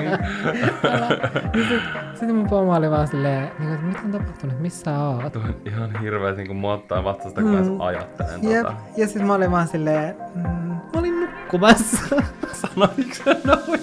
[1.68, 1.82] Sitten
[2.14, 5.32] sit mun pomo oli vaan silleen, niin että mitä on tapahtunut, missä oot?
[5.32, 7.72] Tuo on ihan hirveä niin muottaa vatsasta, kun mm.
[7.72, 8.62] mä ajattelen Jep.
[8.62, 8.74] tota.
[8.96, 11.98] Ja sitten mä olin vaan silleen, mm, mä olin nukkumassa.
[12.62, 13.80] Sanoitko sä noin?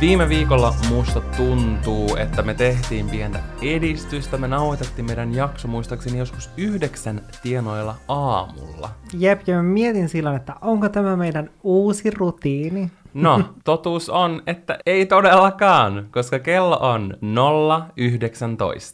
[0.00, 4.36] Viime viikolla musta tuntuu, että me tehtiin pientä edistystä.
[4.36, 8.90] Me nauhoitettiin meidän jakso muistaakseni joskus yhdeksän tienoilla aamulla.
[9.18, 12.90] Jep, ja mä mietin silloin, että onko tämä meidän uusi rutiini.
[13.14, 17.14] No, totuus on, että ei todellakaan, koska kello on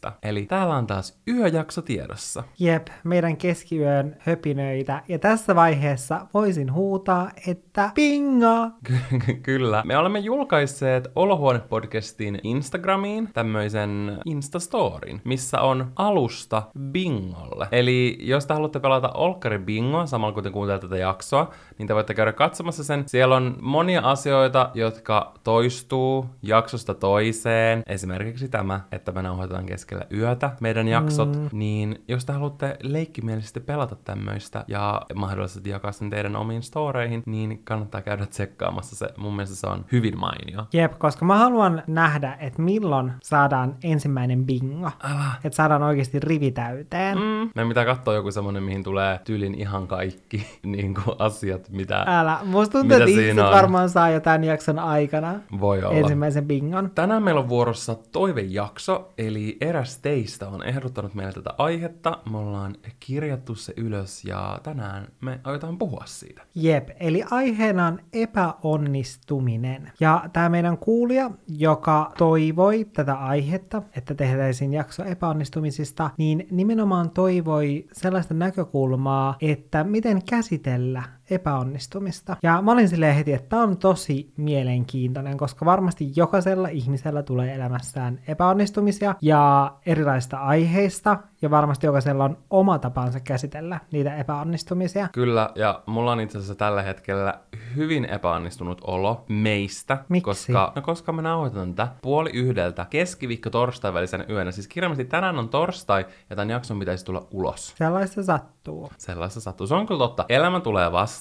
[0.07, 0.13] 0.19.
[0.23, 2.43] Eli täällä on taas yöjakso tiedossa.
[2.59, 5.03] Jep, meidän keskiyön höpinöitä.
[5.09, 8.71] Ja tässä vaiheessa voisin huutaa, että pinga!
[8.85, 9.83] Ky- Kyllä.
[9.87, 17.69] Me olemme julkaisseet Olohuone-podcastin Instagramiin tämmöisen Instastorin, missä on alusta bingolle.
[17.73, 21.95] Eli jos te haluatte pelata Olkkari bingoa samalla kun te kuuntelette tätä jaksoa, niin te
[21.95, 23.05] voitte käydä katsomassa sen.
[23.07, 27.83] Siellä on monia asioita, jotka toistuu jaksosta toiseen.
[27.87, 31.37] Esimerkiksi tämä, että me nauhoitetaan keskellä yötä meidän jaksot.
[31.37, 31.49] Mm.
[31.53, 37.61] Niin jos te haluatte leikkimielisesti pelata tämmöistä ja mahdollisesti jakaa sen teidän omiin storeihin, niin
[37.65, 39.09] kannattaa käydä tsekkaamassa se.
[39.17, 40.67] Mun mielestä se on hyvin mainio.
[40.73, 44.91] Jep, koska mä haluan nähdä, että milloin saadaan ensimmäinen bingo.
[45.03, 45.33] Älä.
[45.45, 47.19] Että saadaan oikeasti rivi täyteen.
[47.19, 47.51] Mm.
[47.55, 52.39] Me pitää katsoa joku semmonen, mihin tulee tyylin ihan kaikki niin kuin asiat, mitä Älä.
[52.45, 55.99] Musta tuntuu, Mitä että ihmiset varmaan saa jo tämän jakson aikana voi olla.
[55.99, 56.91] ensimmäisen bingon.
[56.95, 62.19] Tänään meillä on vuorossa toivejakso, eli eräs teistä on ehdottanut meille tätä aihetta.
[62.31, 66.43] Me ollaan kirjattu se ylös ja tänään me aiotaan puhua siitä.
[66.55, 69.93] Jep, eli aiheena on epäonnistuminen.
[70.01, 77.87] Ja tämä meidän kuulija, joka toivoi tätä aihetta, että tehtäisiin jakso epäonnistumisista, niin nimenomaan toivoi
[77.93, 82.37] sellaista näkökulmaa, että miten käsitellä epäonnistumista.
[82.43, 87.55] Ja mä olin silleen heti, että tämä on tosi mielenkiintoinen, koska varmasti jokaisella ihmisellä tulee
[87.55, 95.09] elämässään epäonnistumisia ja erilaisista aiheista, ja varmasti jokaisella on oma tapansa käsitellä niitä epäonnistumisia.
[95.13, 97.35] Kyllä, ja mulla on itse asiassa tällä hetkellä
[97.77, 100.25] hyvin epäonnistunut olo meistä, Miksi?
[100.25, 104.53] koska, no koska me nauhoitan tätä puoli yhdeltä keskiviikko torstai välisenä yönä.
[104.53, 107.75] Siis kirjaimellisesti tänään on torstai, ja tämän jakson pitäisi tulla ulos.
[107.77, 108.91] Sellaista sattuu.
[108.99, 109.67] Sellaista sattuu.
[109.67, 110.25] Se on kyllä totta.
[110.29, 111.16] Elämä tulee vastaan.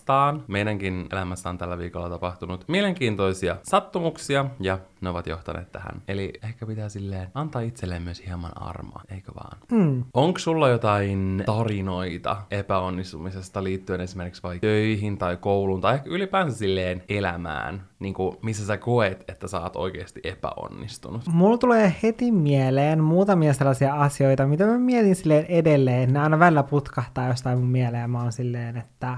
[0.48, 6.02] Meidänkin elämässä on tällä viikolla tapahtunut mielenkiintoisia sattumuksia ja ne ovat johtaneet tähän.
[6.08, 9.58] Eli ehkä pitää silleen antaa itselleen myös hieman armoa, eikö vaan?
[9.72, 10.04] Mm.
[10.14, 17.04] Onko sulla jotain tarinoita epäonnistumisesta liittyen esimerkiksi vaikka töihin tai kouluun tai ehkä ylipäänsä silleen
[17.10, 21.22] elämään, niin kuin missä sä koet, että sä oot oikeasti epäonnistunut?
[21.28, 26.14] Mulla tulee heti mieleen muutamia sellaisia asioita, mitä mä mietin silleen edelleen.
[26.14, 29.18] Ne aina välillä putkahtaa jostain mun mieleen ja mä oon silleen, että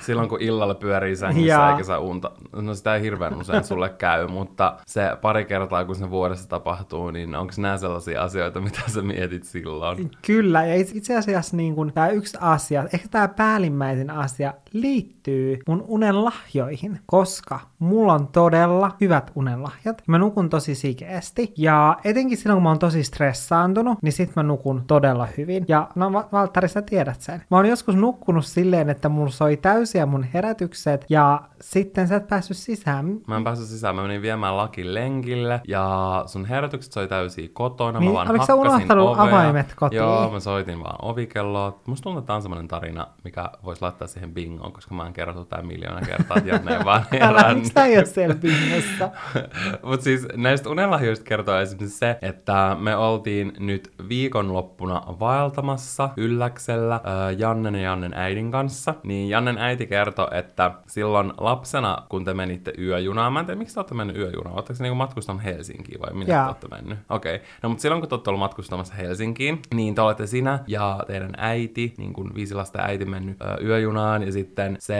[0.00, 1.70] Silloin kun illalla pyörii sängyssä Jaa.
[1.70, 5.96] eikä sä unta, no sitä ei hirveän usein sulle käy, mutta se pari kertaa kun
[5.96, 10.10] se vuodessa tapahtuu, niin onko nämä sellaisia asioita, mitä sä mietit silloin?
[10.26, 15.84] Kyllä, ja itse- asiassa niin kun, tämä yksi asia, ehkä tämä päällimmäisin asia liittyy mun
[15.88, 20.02] unenlahjoihin, koska mulla on todella hyvät unenlahjat.
[20.06, 24.42] Mä nukun tosi sikeästi, ja etenkin silloin, kun mä oon tosi stressaantunut, niin sit mä
[24.42, 25.64] nukun todella hyvin.
[25.68, 27.42] Ja no Va- Valtteri, sä tiedät sen.
[27.50, 32.28] Mä oon joskus nukkunut silleen, että mulla soi täysiä mun herätykset, ja sitten sä et
[32.28, 33.20] päässyt sisään.
[33.26, 37.98] Mä en päässyt sisään, mä menin viemään lakin lenkille ja sun herätykset soi täysiä kotona.
[38.00, 39.22] Niin, mä vaan oliko sä unohtanut ovea.
[39.22, 39.98] avaimet kotiin?
[39.98, 41.80] Joo, mä soitin vaan ovikelloa.
[41.86, 45.12] Musta tuntuu, että tää on semmonen tarina, mikä voisi laittaa siihen bingoon, koska mä oon
[45.12, 48.34] kerrottu tää miljoona kertaa, että Janne vaan Älä, ei ole siellä?
[49.88, 57.38] Mutta siis näistä unelahjoista kertoo esimerkiksi se, että me oltiin nyt viikonloppuna vaeltamassa Ylläksellä äh,
[57.38, 58.94] Jannen ja Jannen äidin kanssa.
[59.02, 63.74] Niin Jannen äiti kertoi, että silloin lapsena, kun te menitte yöjunaan, mä en tiedä, miksi
[63.74, 66.44] te olette mennyt yöjunaan, oletteko niinku matkustanut Helsinkiin vai minne Jaa.
[66.44, 66.98] te olette mennyt?
[67.08, 67.46] Okei, okay.
[67.62, 71.32] no mutta silloin kun te olette ollut matkustamassa Helsinkiin, niin te olette sinä ja teidän
[71.36, 74.94] äiti, niin kuin viisi lasta äiti mennyt ö, yöjunaan ja sitten se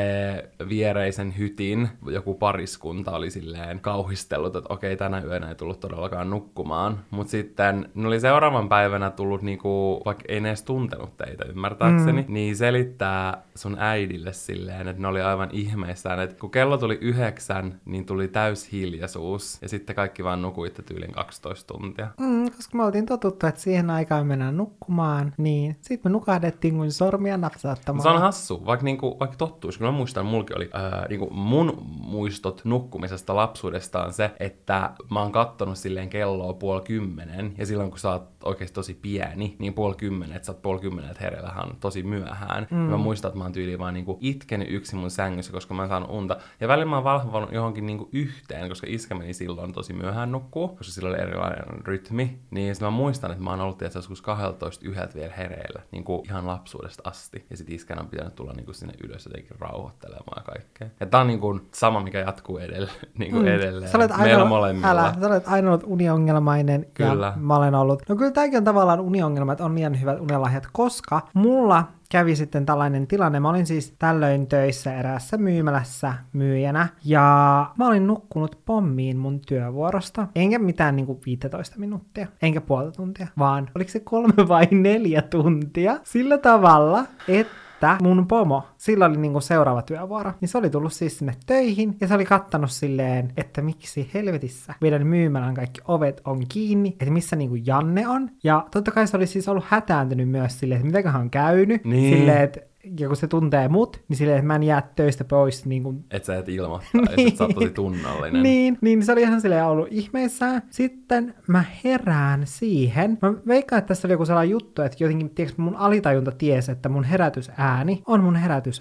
[0.68, 7.00] viereisen hytin joku pariskunta oli silleen kauhistellut, että okei, tänä yönä ei tullut todellakaan nukkumaan.
[7.10, 12.22] Mutta sitten ne oli seuraavan päivänä tullut niinku, vaikka ei ne edes tuntenut teitä ymmärtääkseni,
[12.22, 12.34] mm.
[12.34, 17.80] niin selittää sun äidille silleen, että ne oli aivan ihmeissään, että kun kello tuli yhdeksän,
[17.84, 22.08] niin tuli täys hiljaisuus ja sitten kaikki vaan nukuitte tyylin 12 tuntia.
[22.20, 26.92] Mm, koska me oltiin totuttu, että siihen aikaan mennään nukkumaan, niin sitten me nukahdettiin kuin
[26.92, 28.02] sormia napsauttamalla.
[28.02, 29.78] Se on hassu, vaikka, niinku, vaikka tottuisi.
[29.78, 35.22] Kyllä mä muistan, mulki oli ää, niinku mun muistot nukkumisesta lapsuudesta on se, että mä
[35.22, 39.74] oon kattonut silleen kelloa puoli kymmenen, ja silloin kun sä oot oikeasti tosi pieni, niin
[39.74, 42.66] puoli kymmenen, että sä oot puoli kymmeneltä herellähän on tosi myöhään.
[42.70, 42.76] Mm.
[42.76, 45.88] Mä muistan, että mä oon tyyliin vaan niinku itkenyt yksin mun sängyssä, koska mä en
[45.88, 46.36] saanut unta.
[46.60, 50.68] Ja välillä mä oon valvonut johonkin niinku yhteen, koska iskä meni silloin tosi myöhään nukkuu,
[50.68, 52.38] koska sillä oli erilainen rytmi.
[52.50, 56.46] Niin mä muistan, että mä oon ollut tietysti joskus 12 yhdeltä vielä hereillä, niinku ihan
[56.46, 57.46] lapsuudesta asti.
[57.50, 60.88] Ja sit iskän on pitänyt tulla niinku sinne ylös jotenkin rauhoittelemaan kaikkea.
[61.00, 62.94] Ja tää on niinku sama, mikä jatkuu edelleen.
[63.18, 63.46] Niinku mm.
[63.46, 63.92] edelleen.
[63.92, 64.90] Sä olet Meillä ainoa, molemmilla.
[64.90, 67.26] älä, sä olet aina ollut uniongelmainen Kyllä.
[67.26, 68.02] ja mä olen ollut.
[68.08, 72.66] No kyllä tämäkin on tavallaan uniongelma, että on liian hyvät unelahjat, koska mulla kävi sitten
[72.66, 73.40] tällainen tilanne.
[73.40, 77.22] Mä olin siis tällöin töissä eräässä myymälässä myyjänä ja
[77.78, 80.26] mä olin nukkunut pommiin mun työvuorosta.
[80.34, 85.98] Enkä mitään niinku 15 minuuttia, enkä puolta tuntia, vaan oliko se kolme vai neljä tuntia
[86.04, 91.18] sillä tavalla, että mun pomo, sillä oli niinku seuraava työvuoro, niin se oli tullut siis
[91.18, 96.46] sinne töihin ja se oli kattanut silleen, että miksi helvetissä meidän myymälän kaikki ovet on
[96.48, 98.30] kiinni, että missä niinku Janne on.
[98.42, 101.84] Ja totta kai se oli siis ollut hätääntynyt myös silleen, että mitäköhän on käynyt.
[101.84, 102.18] Niin.
[102.18, 102.60] Silleen, että
[103.00, 106.04] ja kun se tuntee mut, niin silleen, että mä en jää töistä pois niin kuin
[106.10, 108.42] Et sä et ilmoittaisi, että sä oot tosi tunnollinen.
[108.42, 110.62] niin, niin se oli ihan silleen ollut ihmeissään.
[110.70, 113.18] Sitten mä herään siihen.
[113.22, 116.88] Mä veikkaan, että tässä oli joku sellainen juttu, että jotenkin, tiedätkö, mun alitajunta tiesi, että
[116.88, 118.73] mun herätysääni on mun herätysääni,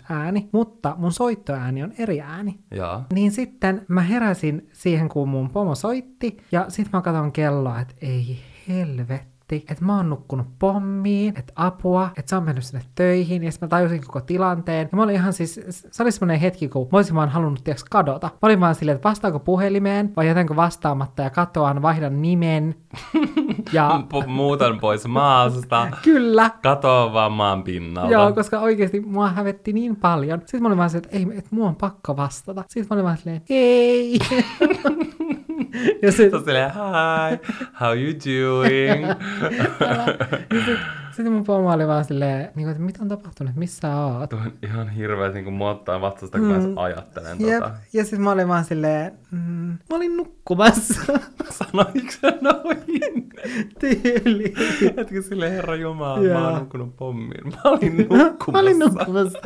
[0.51, 2.59] mutta mun soittoääni on eri ääni.
[2.71, 3.05] Jaa.
[3.13, 7.95] Niin sitten mä heräsin siihen, kun mun pomo soitti, ja sitten mä katson kelloa, että
[8.01, 13.43] ei helvetti että mä oon nukkunut pommiin, että apua, että se on mennyt sinne töihin,
[13.43, 14.89] ja sitten mä tajusin koko tilanteen.
[14.91, 15.59] Ja mä olin ihan siis,
[15.91, 18.27] se oli semmoinen hetki, kun mä olisin vaan halunnut tiiäks, kadota.
[18.27, 22.75] Mä olin vaan silleen, että vastaanko puhelimeen, vai jätänkö vastaamatta ja katoan, vaihdan nimen.
[23.73, 25.87] ja Pu- muutan pois maasta.
[26.03, 28.11] kyllä, Katoa vaan maan pinnalta.
[28.11, 30.39] Joo, koska oikeasti mua hävetti niin paljon.
[30.39, 32.63] Sitten mä olin vaan silleen, että ei, että mua on pakko vastata.
[32.67, 34.19] Sitten mä olin vaan silleen, ei.
[36.01, 37.39] ja sit, Sä silleen, hi,
[37.81, 39.07] how you doing?
[39.79, 40.17] aber
[40.51, 40.77] diese,
[41.15, 43.95] sitten sit mun pomo oli vaan silleen, niin kuin, että mitä on tapahtunut, missä sä
[43.95, 44.29] oot?
[44.29, 47.63] Tuo on ihan hirveä, niin kuin muottaa vastasta, kun mä edes ajattelen Jep.
[47.63, 47.75] tota.
[47.93, 51.01] Ja sitten mä olin vaan silleen, mm, mä olin nukkumassa.
[51.57, 52.83] Sanoitko sä noin?
[53.79, 54.53] Tyyli.
[54.97, 57.47] Etkö sille herra Jumala, mä oon nukkunut pommiin.
[57.47, 58.51] Mä olin nukkumassa.
[58.51, 59.39] Mä olin nukkumassa.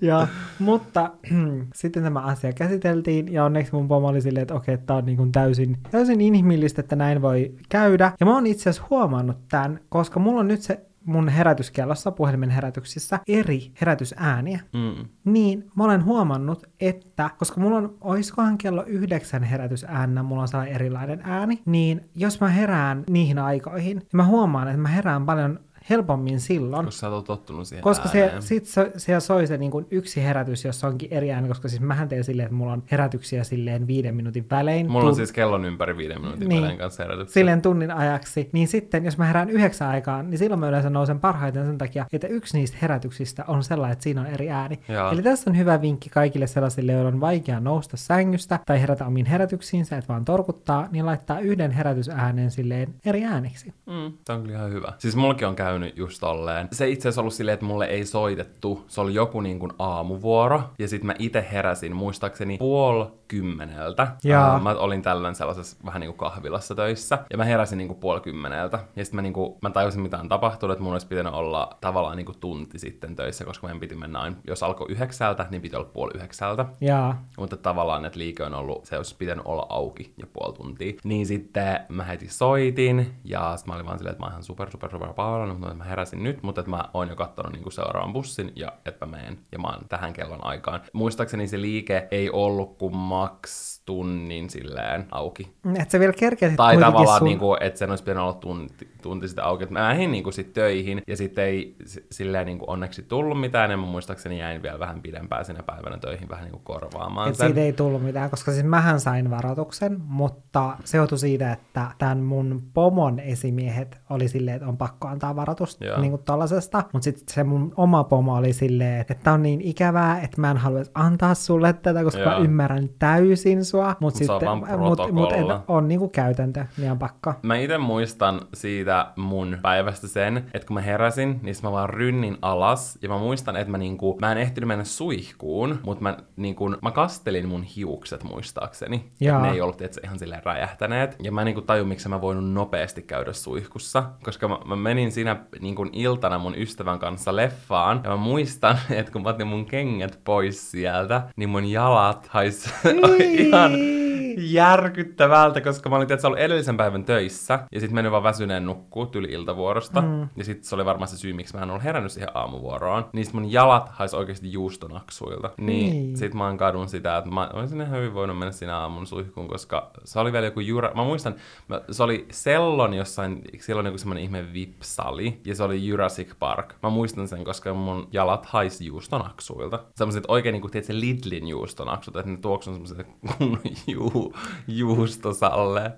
[0.00, 1.10] ja, mutta
[1.74, 5.06] sitten tämä asia käsiteltiin ja onneksi mun pomo oli silleen, että okei, että tää on
[5.06, 8.12] niin kuin täysin, täysin inhimillistä, että näin voi käydä.
[8.20, 12.50] Ja mä oon itse asiassa huomannut tämän, koska mulla on nyt se mun herätyskellossa, puhelimen
[12.50, 14.60] herätyksissä, eri herätysääniä.
[14.72, 15.08] Mm.
[15.24, 20.74] Niin mä olen huomannut, että koska mulla on, oiskohan kello yhdeksän herätysäänä, mulla on sellainen
[20.74, 25.60] erilainen ääni, niin jos mä herään niihin aikoihin, niin mä huomaan, että mä herään paljon
[25.90, 29.70] helpommin silloin, Koska sä oot tottunut siihen koska se, sit so, siellä soi se niin
[29.70, 32.82] kuin yksi herätys, jossa onkin eri ääni, koska siis mähän teen silleen, että mulla on
[32.90, 34.90] herätyksiä silleen viiden minuutin välein.
[34.90, 36.62] Mulla on Tun- siis kellon ympäri viiden minuutin Niin.
[36.62, 37.34] välein kanssa herätyksiä.
[37.34, 41.20] silleen tunnin ajaksi, niin sitten jos mä herään yhdeksän aikaan, niin silloin mä yleensä nousen
[41.20, 44.78] parhaiten sen takia, että yksi niistä herätyksistä on sellainen, että siinä on eri ääni.
[44.88, 45.10] Joo.
[45.12, 49.26] Eli tässä on hyvä vinkki kaikille sellaisille, joilla on vaikea nousta sängystä tai herätä omiin
[49.26, 53.74] herätyksiinsä, että vaan torkuttaa, niin laittaa yhden herätysäänen silleen eri ääniksi.
[53.86, 54.92] Mm, tämä on kyllä ihan hyvä.
[54.98, 56.68] Siis mullakin on käynyt just tolleen.
[56.72, 58.84] Se itse asiassa ollut silleen, että mulle ei soitettu.
[58.88, 60.62] Se oli joku niin kuin aamuvuoro.
[60.78, 64.08] Ja sitten mä itse heräsin muistaakseni puoli kymmeneltä.
[64.24, 64.52] Jaa.
[64.52, 67.18] Ää, mä olin tällöin sellaisessa vähän niin kuin kahvilassa töissä.
[67.30, 68.78] Ja mä heräsin niin kuin puoli kymmeneltä.
[68.96, 70.72] Ja sitten mä, niin kuin, mä tajusin, mitä on tapahtunut.
[70.72, 74.18] Että mun olisi pitänyt olla tavallaan niin kuin tunti sitten töissä, koska meidän piti mennä
[74.18, 76.66] aina, jos alkoi yhdeksältä, niin piti olla puoli yhdeksältä.
[76.80, 80.92] Ja Mutta tavallaan, että liike on ollut, se olisi pitänyt olla auki jo puoli tuntia.
[81.04, 84.42] Niin sitten mä heti soitin, ja sitten mä olin vaan silleen, että mä oon ihan
[84.44, 87.70] super, super, super pahoillani, mutta mä heräsin nyt, mutta että mä oon jo kattonut niinku
[87.70, 90.80] seuraavan bussin, ja että mä menen, ja mä oon tähän kellon aikaan.
[90.92, 95.52] Muistaakseni se liike ei ollut kuin Mark's tunnin silleen auki.
[95.74, 97.28] että se vielä kerkesit Tai tavallaan, sun...
[97.28, 99.64] niin kuin, että sen olisi pitänyt olla tunti, tunti sitten auki.
[99.64, 101.76] Et mä lähdin niin kuin sit töihin ja sitten ei
[102.10, 103.70] silleen niin kuin onneksi tullut mitään.
[103.70, 107.34] Ja mä muistaakseni jäin vielä vähän pidempään sinä päivänä töihin vähän niin kuin korvaamaan Et
[107.36, 107.46] sen.
[107.46, 112.18] siitä ei tullut mitään, koska siis mähän sain varoituksen, mutta se johtui siitä, että tämän
[112.18, 116.00] mun pomon esimiehet oli silleen, että on pakko antaa varoitus Joo.
[116.00, 120.20] niin kuin tollasesta, mutta sitten se mun oma pomo oli silleen, että on niin ikävää,
[120.20, 122.44] että mä en haluaisi antaa sulle tätä, koska mä Joo.
[122.44, 126.92] ymmärrän täysin sua, mutta Mut se on sitten mut, mut, on niin kuin käytäntö, niin
[126.92, 127.34] on pakko.
[127.42, 132.38] Mä itse muistan siitä mun päivästä sen, että kun mä heräsin, niin mä vaan rynnin
[132.42, 132.98] alas.
[133.02, 136.90] Ja mä muistan, että mä, niinku, mä en ehtinyt mennä suihkuun, mutta mä, niinku, mä
[136.90, 139.10] kastelin mun hiukset muistaakseni.
[139.20, 139.36] Jaa.
[139.36, 141.16] Et Ne ei ollut että ihan silleen räjähtäneet.
[141.22, 144.04] Ja mä niinku tajun, miksi mä voinut nopeasti käydä suihkussa.
[144.22, 148.00] Koska mä, mä menin siinä niin kuin iltana mun ystävän kanssa leffaan.
[148.04, 152.74] Ja mä muistan, että kun mä otin mun kengät pois sieltä, niin mun jalat hais
[153.20, 154.19] ihan on.
[154.38, 159.06] Järkyttävältä, koska mä olin tietysti ollut edellisen päivän töissä, ja sitten menin vaan väsyneen nukkuu
[159.06, 160.28] tyli iltavuorosta, mm.
[160.36, 163.04] ja sitten se oli varmaan se syy, miksi mä en ollut herännyt siihen aamuvuoroon.
[163.12, 165.50] Niin sit mun jalat hais oikeasti juustonaksuilta.
[165.58, 166.16] Niin, niin.
[166.16, 169.90] sit mä kadun sitä, että mä olisin ihan hyvin voinut mennä sinä aamun suihkuun, koska
[170.04, 170.92] se oli vielä joku jura...
[170.94, 171.34] Mä muistan,
[171.68, 176.38] mä, se oli Sellon jossain, siellä oli joku semmonen ihme VIP-sali, ja se oli Jurassic
[176.38, 176.74] Park.
[176.82, 179.84] Mä muistan sen, koska mun jalat hais juustonaksuilta.
[179.94, 183.06] Semmoiset oikein niinku, tiedätkö, Lidlin juustonaksut, että ne tuoksun semmoiset
[183.38, 184.19] kunnon juu,
[184.68, 185.92] juustosalle.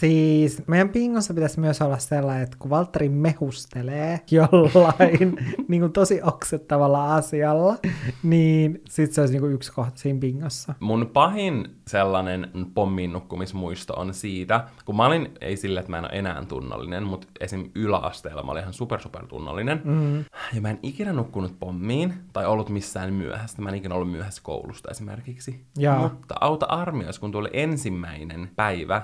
[0.00, 5.36] Siis meidän pingossa pitäisi myös olla sellainen, että kun Valtteri mehustelee jollain
[5.68, 7.76] niin kuin tosi oksettavalla asialla,
[8.22, 10.74] niin sitten se olisi niin kuin yksi kohta siinä pingossa.
[10.80, 16.04] Mun pahin sellainen pommin nukkumismuisto on siitä, kun mä olin, ei sille, että mä en
[16.04, 17.70] ole enää tunnollinen, mutta esim.
[17.74, 19.80] yläasteella mä olin ihan super super tunnollinen.
[19.84, 20.18] Mm.
[20.54, 23.62] Ja mä en ikinä nukkunut pommiin tai ollut missään myöhässä.
[23.62, 25.64] Mä en ikinä ollut myöhässä koulusta esimerkiksi.
[25.78, 25.94] Ja.
[25.96, 29.02] Mutta auta armias, kun tuli ensimmäinen päivä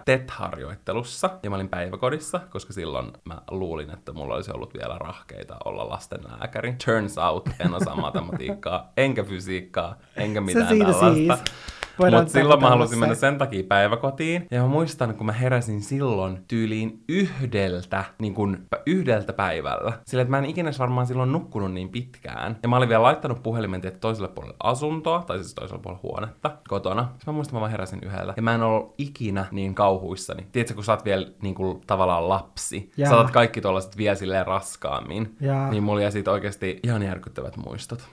[0.85, 5.57] TET-harjoittelussa ja mä olin päiväkodissa, koska silloin mä luulin, että mulla olisi ollut vielä rahkeita
[5.65, 6.77] olla lastenlääkäri.
[6.85, 11.15] Turns out, en osaa matematiikkaa, enkä fysiikkaa, enkä mitään tällaista.
[11.15, 11.55] Siis.
[11.99, 14.47] Mutta silloin mä halusin mennä sen takia päiväkotiin.
[14.51, 19.93] Ja mä muistan, kun mä heräsin silloin tyyliin yhdeltä, niin kuin yhdeltä päivällä.
[20.07, 22.57] Sillä että mä en ikinä varmaan silloin nukkunut niin pitkään.
[22.63, 26.51] Ja mä olin vielä laittanut puhelimen tietysti toiselle puolelle asuntoa, tai siis toiselle puolelle huonetta
[26.69, 27.03] kotona.
[27.03, 28.35] Sitten mä muistan, että mä vaan heräsin yhdellä.
[28.37, 30.47] Ja mä en ollut ikinä niin kauhuissani.
[30.53, 32.93] Tiedätkö, kun sä oot vielä niin kuin, tavallaan lapsi.
[32.97, 33.09] Ja.
[33.09, 35.37] Sä oot kaikki tuollaiset vielä silleen raskaammin.
[35.41, 35.71] Ja.
[35.71, 38.09] Niin mulla jäi siitä oikeasti ihan järkyttävät muistot.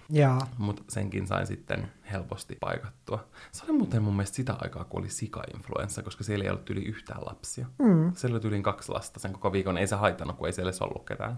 [0.57, 3.27] Mutta senkin sain sitten helposti paikattua.
[3.51, 6.83] Se oli muuten mun mielestä sitä aikaa, kun oli sika-influenssa, koska siellä ei ollut yli
[6.83, 7.65] yhtään lapsia.
[7.79, 8.11] Mm.
[8.15, 9.77] Siellä oli yli kaksi lasta sen koko viikon.
[9.77, 11.37] Ei se haitannut, kun ei siellä edes ollut ketään.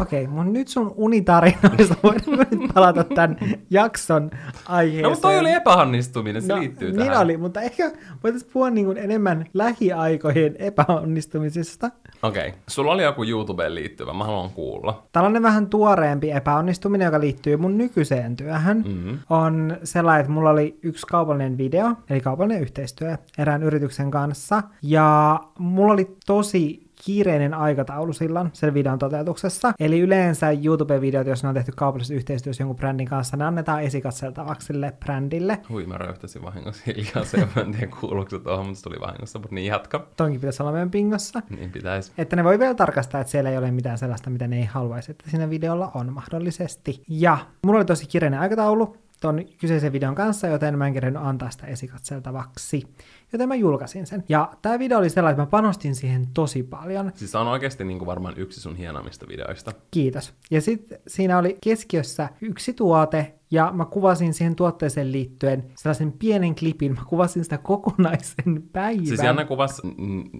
[0.00, 3.36] Okei, okay, mun nyt sun unitarinoista voidaan nyt palata tämän
[3.70, 4.30] jakson
[4.68, 5.02] aiheeseen.
[5.02, 7.22] No, mutta toi oli epäonnistuminen, se no, liittyy niin tähän.
[7.22, 11.90] oli, mutta ehkä voitaisiin puhua niin kuin enemmän lähiaikojen epäonnistumisesta.
[12.22, 12.60] Okei, okay.
[12.68, 15.06] sulla oli joku YouTubeen liittyvä, mä haluan kuulla.
[15.12, 19.18] Tällainen vähän tuoreempi epäonnistuminen, joka liittyy mun nykyiseen työhön, mm-hmm.
[19.30, 25.40] on sellainen, että mulla oli yksi kaupallinen video, eli kaupallinen yhteistyö erään yrityksen kanssa, ja
[25.58, 29.72] mulla oli tosi kiireinen aikataulu silloin sen videon toteutuksessa.
[29.80, 34.66] Eli yleensä YouTube-videot, jos ne on tehty kaupallisessa yhteistyössä jonkun brändin kanssa, ne annetaan esikatseltavaksi
[34.66, 35.58] sille brändille.
[35.68, 39.00] Hui, mä röyhtäisin vahingossa hiljaa se, mä en tiedä kuuluuko se tuohon, mutta se tuli
[39.00, 40.06] vahingossa, mutta niin jatka.
[40.16, 41.42] Tonkin pitäisi olla meidän pingossa.
[41.50, 42.12] Niin pitäisi.
[42.18, 45.10] Että ne voi vielä tarkastaa, että siellä ei ole mitään sellaista, mitä ne ei haluaisi,
[45.10, 47.02] että siinä videolla on mahdollisesti.
[47.08, 51.50] Ja mulla oli tosi kiireinen aikataulu, ton kyseisen videon kanssa, joten mä en kerennyt antaa
[51.50, 52.86] sitä esikatseltavaksi
[53.32, 54.24] joten mä julkaisin sen.
[54.28, 57.12] Ja tämä video oli sellainen, että mä panostin siihen tosi paljon.
[57.14, 59.72] Siis se on oikeasti niin kuin varmaan yksi sun hienoimmista videoista.
[59.90, 60.34] Kiitos.
[60.50, 66.54] Ja sitten siinä oli keskiössä yksi tuote, ja mä kuvasin siihen tuotteeseen liittyen sellaisen pienen
[66.54, 66.94] klipin.
[66.94, 69.06] Mä kuvasin sitä kokonaisen päivän.
[69.06, 69.82] Siis Janne kuvasi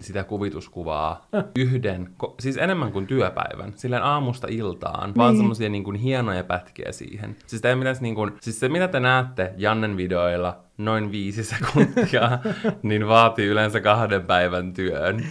[0.01, 1.27] sitä kuvituskuvaa
[1.59, 5.17] yhden, ko- siis enemmän kuin työpäivän, silleen aamusta iltaan, niin.
[5.17, 7.37] vaan semmoisia niin kuin hienoja pätkiä siihen.
[7.47, 12.39] Siis, te niin kuin, siis se, mitä te näette Jannen videoilla, noin viisi sekuntia,
[12.83, 15.27] niin vaatii yleensä kahden päivän työn.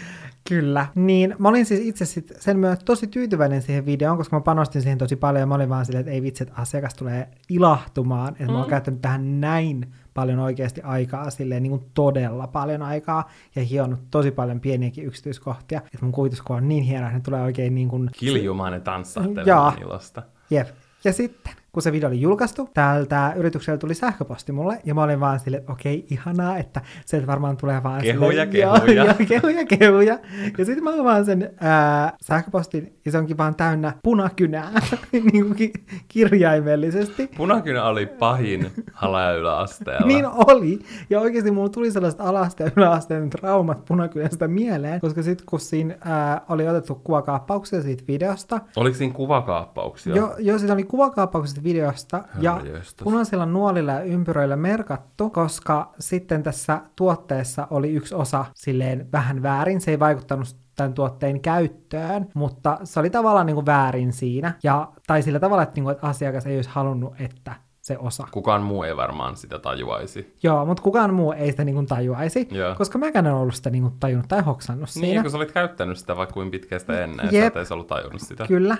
[0.50, 0.88] Kyllä.
[0.96, 4.82] Niin mä olin siis itse sit sen myötä tosi tyytyväinen siihen videoon, koska mä panostin
[4.82, 8.30] siihen tosi paljon ja mä olin vaan silleen, että ei vitsi, että asiakas tulee ilahtumaan,
[8.30, 8.52] että mm.
[8.52, 8.70] mä oon mm.
[8.70, 14.32] käyttänyt tähän näin paljon oikeasti aikaa, silleen niin kuin todella paljon aikaa ja hionnut tosi
[14.32, 18.10] paljon pieniäkin yksityiskohtia, että mun kuvituskuva on niin hieno, että ne tulee oikein niin kuin...
[18.18, 20.24] Kiljumaan ne tanssahtelemaan ilosta.
[20.50, 20.68] Jep.
[21.04, 25.20] Ja sitten kun se video oli julkaistu, täältä yrityksellä tuli sähköposti mulle, ja mä olin
[25.20, 28.94] vaan silleen, että okei, ihanaa, että se varmaan tulee vaan kehuja, silleen, kehuja.
[28.94, 30.20] Joo, joo, kehuja, kehuja.
[30.58, 34.72] Ja sitten mä olin vaan sen ää, sähköpostin, ja se onkin vaan täynnä punakynää,
[35.12, 35.74] niin kuin ki-
[36.08, 37.30] kirjaimellisesti.
[37.38, 40.08] Punakynä oli pahin ala- ja yläasteella.
[40.08, 40.80] niin oli,
[41.10, 45.96] ja oikeasti mulla tuli sellaiset alasta ja yläasteen traumat punakynästä mieleen, koska sitten kun siinä
[46.06, 48.60] ää, oli otettu kuvakaappauksia siitä videosta.
[48.76, 50.16] Oliko siinä kuvakaappauksia?
[50.16, 52.62] Joo, jo, siinä oli kuvakaappaukset videosta ja
[53.04, 59.82] punaisilla nuolilla ja ympyröillä merkattu, koska sitten tässä tuotteessa oli yksi osa silleen vähän väärin,
[59.82, 64.92] se ei vaikuttanut tämän tuotteen käyttöön, mutta se oli tavallaan niin kuin väärin siinä, ja,
[65.08, 68.28] tai sillä tavalla, että, niin kuin, että asiakas ei olisi halunnut, että se osa.
[68.32, 70.36] Kukaan muu ei varmaan sitä tajuaisi.
[70.44, 72.76] Joo, mutta kukaan muu ei sitä niin kuin tajuaisi, Joo.
[72.76, 75.08] koska mäkään en ollut sitä niin kuin tajunnut tai hoksannut niin, siinä.
[75.08, 77.46] Niin, kun sä olit käyttänyt sitä vaikka kuin pitkään sitä ennen, Jep.
[77.46, 78.48] että sä et ollut tajunnut sitä.
[78.48, 78.78] Kyllä.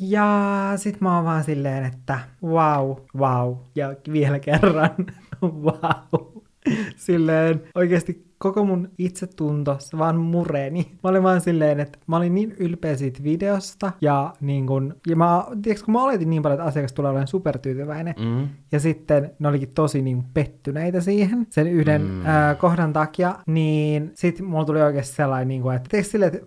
[0.00, 4.90] Ja sit mä oon vaan silleen, että wow, wow, ja vielä kerran,
[5.42, 6.37] wow.
[7.06, 10.90] silleen oikeasti koko mun itsetunto se vaan mureni.
[11.04, 15.16] Mä olin vaan silleen, että mä olin niin ylpeä siitä videosta ja niin kun, ja
[15.16, 18.48] mä, tiiäks, kun mä oletin niin paljon, että asiakas tulee olemaan supertyytyväinen Mm.
[18.72, 22.26] ja sitten ne olikin tosi niin pettyneitä siihen sen yhden mm.
[22.26, 26.46] ää, kohdan takia, niin sitten mulla tuli oikeasti sellainen, niin kuin, että teekö silleen, että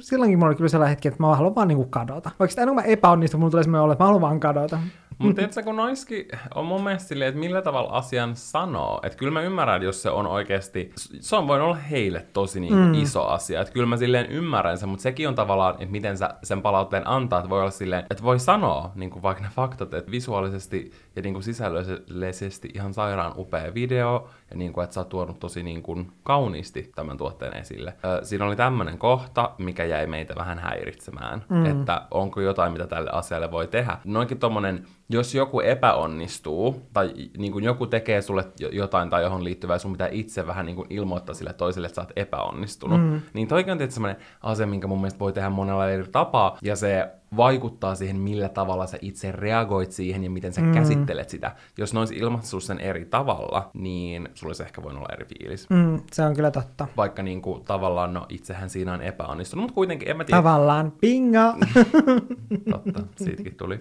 [0.00, 2.30] silloinkin mulla oli kyllä sellainen hetki, että mä haluan vaan niin kadota.
[2.38, 4.78] Vaikka aina kun mä epäonnistun, mulla tulee sellainen olo, että mä haluan vaan kadota.
[5.20, 9.00] Mutta tiedätkö, kun noiskin on mun mielestä silleen, että millä tavalla asian sanoo.
[9.02, 12.60] Että kyllä mä ymmärrän, että jos se on oikeasti, se on voinut olla heille tosi
[12.60, 12.94] niin mm.
[12.94, 13.60] iso asia.
[13.60, 17.06] Että kyllä mä silleen ymmärrän sen, mutta sekin on tavallaan, että miten sä sen palautteen
[17.06, 20.92] antaa, että voi olla silleen, että voi sanoa niin kuin vaikka ne faktat, että visuaalisesti
[21.16, 25.38] ja niin kuin sisällöllisesti ihan sairaan upea video, ja niin kuin, että sä oot tuonut
[25.38, 27.94] tosi niin kuin kauniisti tämän tuotteen esille.
[28.04, 31.66] Ö, siinä oli tämmöinen kohta, mikä jäi meitä vähän häiritsemään, mm.
[31.66, 33.98] että onko jotain, mitä tälle asialle voi tehdä.
[34.04, 39.44] Noinkin tommonen, jos joku epäonnistuu, tai niin kuin joku tekee sulle jo- jotain tai johon
[39.44, 43.20] liittyvää, sun pitää itse vähän niin kuin ilmoittaa sille toiselle, että sä oot epäonnistunut, mm.
[43.34, 46.76] niin toikin on tietysti semmoinen asia, minkä mun mielestä voi tehdä monella eri tapaa, ja
[46.76, 50.72] se vaikuttaa siihen, millä tavalla sä itse reagoit siihen ja miten sä mm.
[50.72, 51.54] käsittelet sitä.
[51.78, 55.70] Jos ne olisi ilmaissut sen eri tavalla, niin sulla olisi ehkä voinut olla eri fiilis.
[55.70, 56.86] Mm, se on kyllä totta.
[56.96, 60.38] Vaikka niin kuin, tavallaan, no itsehän siinä on epäonnistunut, mutta kuitenkin, en mä tiedä.
[60.38, 61.38] Tavallaan, bingo!
[62.70, 63.80] Totta, siitäkin tuli.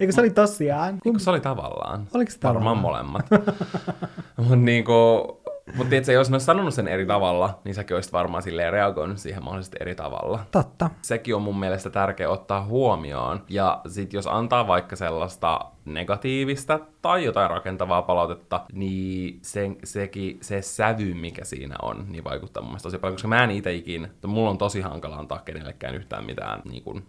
[0.00, 0.98] Eikö se oli tosiaan?
[1.04, 2.08] Eikö se oli tavallaan?
[2.14, 3.06] Oliko se Varmaan tavallaan?
[3.06, 3.26] molemmat.
[4.36, 4.94] Mutta niinku,
[5.76, 9.18] mut tiedätkö, jos ne olisi sanonut sen eri tavalla, niin säkin olisit varmaan silleen reagoinut
[9.18, 10.38] siihen mahdollisesti eri tavalla.
[10.50, 10.90] Totta.
[11.02, 13.44] Sekin on mun mielestä tärkeä ottaa huomioon.
[13.48, 20.62] Ja sit jos antaa vaikka sellaista negatiivista tai jotain rakentavaa palautetta, niin sen, sekin, se
[20.62, 24.04] sävy, mikä siinä on, niin vaikuttaa mun mielestä tosi paljon, koska mä en itse ikin,
[24.04, 27.06] että mulla on tosi hankala antaa kenellekään yhtään mitään niin kuin,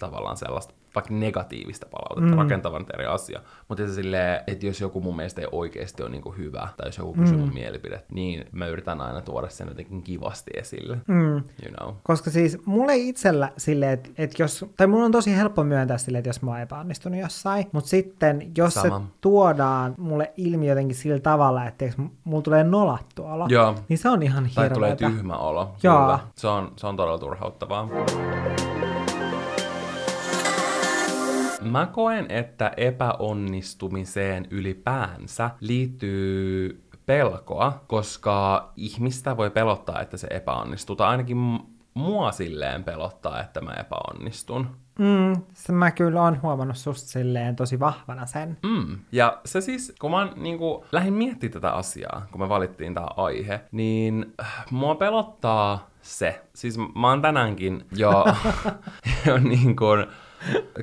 [0.00, 2.42] tavallaan sellaista vaikka negatiivista palautetta, mm.
[2.42, 3.40] rakentavan eri asia.
[3.68, 6.98] Mutta se silleen, että jos joku mun mielestä ei oikeasti ole niinku hyvä, tai jos
[6.98, 7.40] joku kysyy mm.
[7.40, 10.98] mun mielipide, niin mä yritän aina tuoda sen jotenkin kivasti esille.
[11.06, 11.34] Mm.
[11.34, 11.94] You know.
[12.02, 16.20] Koska siis mulle itsellä silleen, että, että jos, tai mun on tosi helppo myöntää silleen,
[16.20, 18.98] että jos mä oon epäonnistunut jossain, mutta sitten jos Sama.
[18.98, 21.84] se tuodaan mulle ilmi jotenkin sillä tavalla, että
[22.24, 23.74] mulla tulee nolattu olo, Joo.
[23.88, 25.74] niin se on ihan Tai tulee tyhmä olo.
[25.82, 26.00] Joo.
[26.00, 26.18] Kyllä.
[26.34, 27.88] Se on, se on todella turhauttavaa.
[31.64, 40.96] Mä koen, että epäonnistumiseen ylipäänsä liittyy pelkoa, koska ihmistä voi pelottaa, että se epäonnistuu.
[40.96, 41.36] Tai ainakin
[41.94, 44.76] mua silleen pelottaa, että mä epäonnistun.
[44.98, 48.58] Mm, se mä kyllä oon huomannut susta silleen tosi vahvana sen.
[48.62, 48.98] Mm.
[49.12, 53.06] Ja se siis, kun mä niin kuin, lähdin miettimään tätä asiaa, kun me valittiin tämä
[53.16, 56.44] aihe, niin äh, mua pelottaa se.
[56.54, 58.24] Siis mä oon tänäänkin jo,
[59.26, 60.06] jo niin kuin,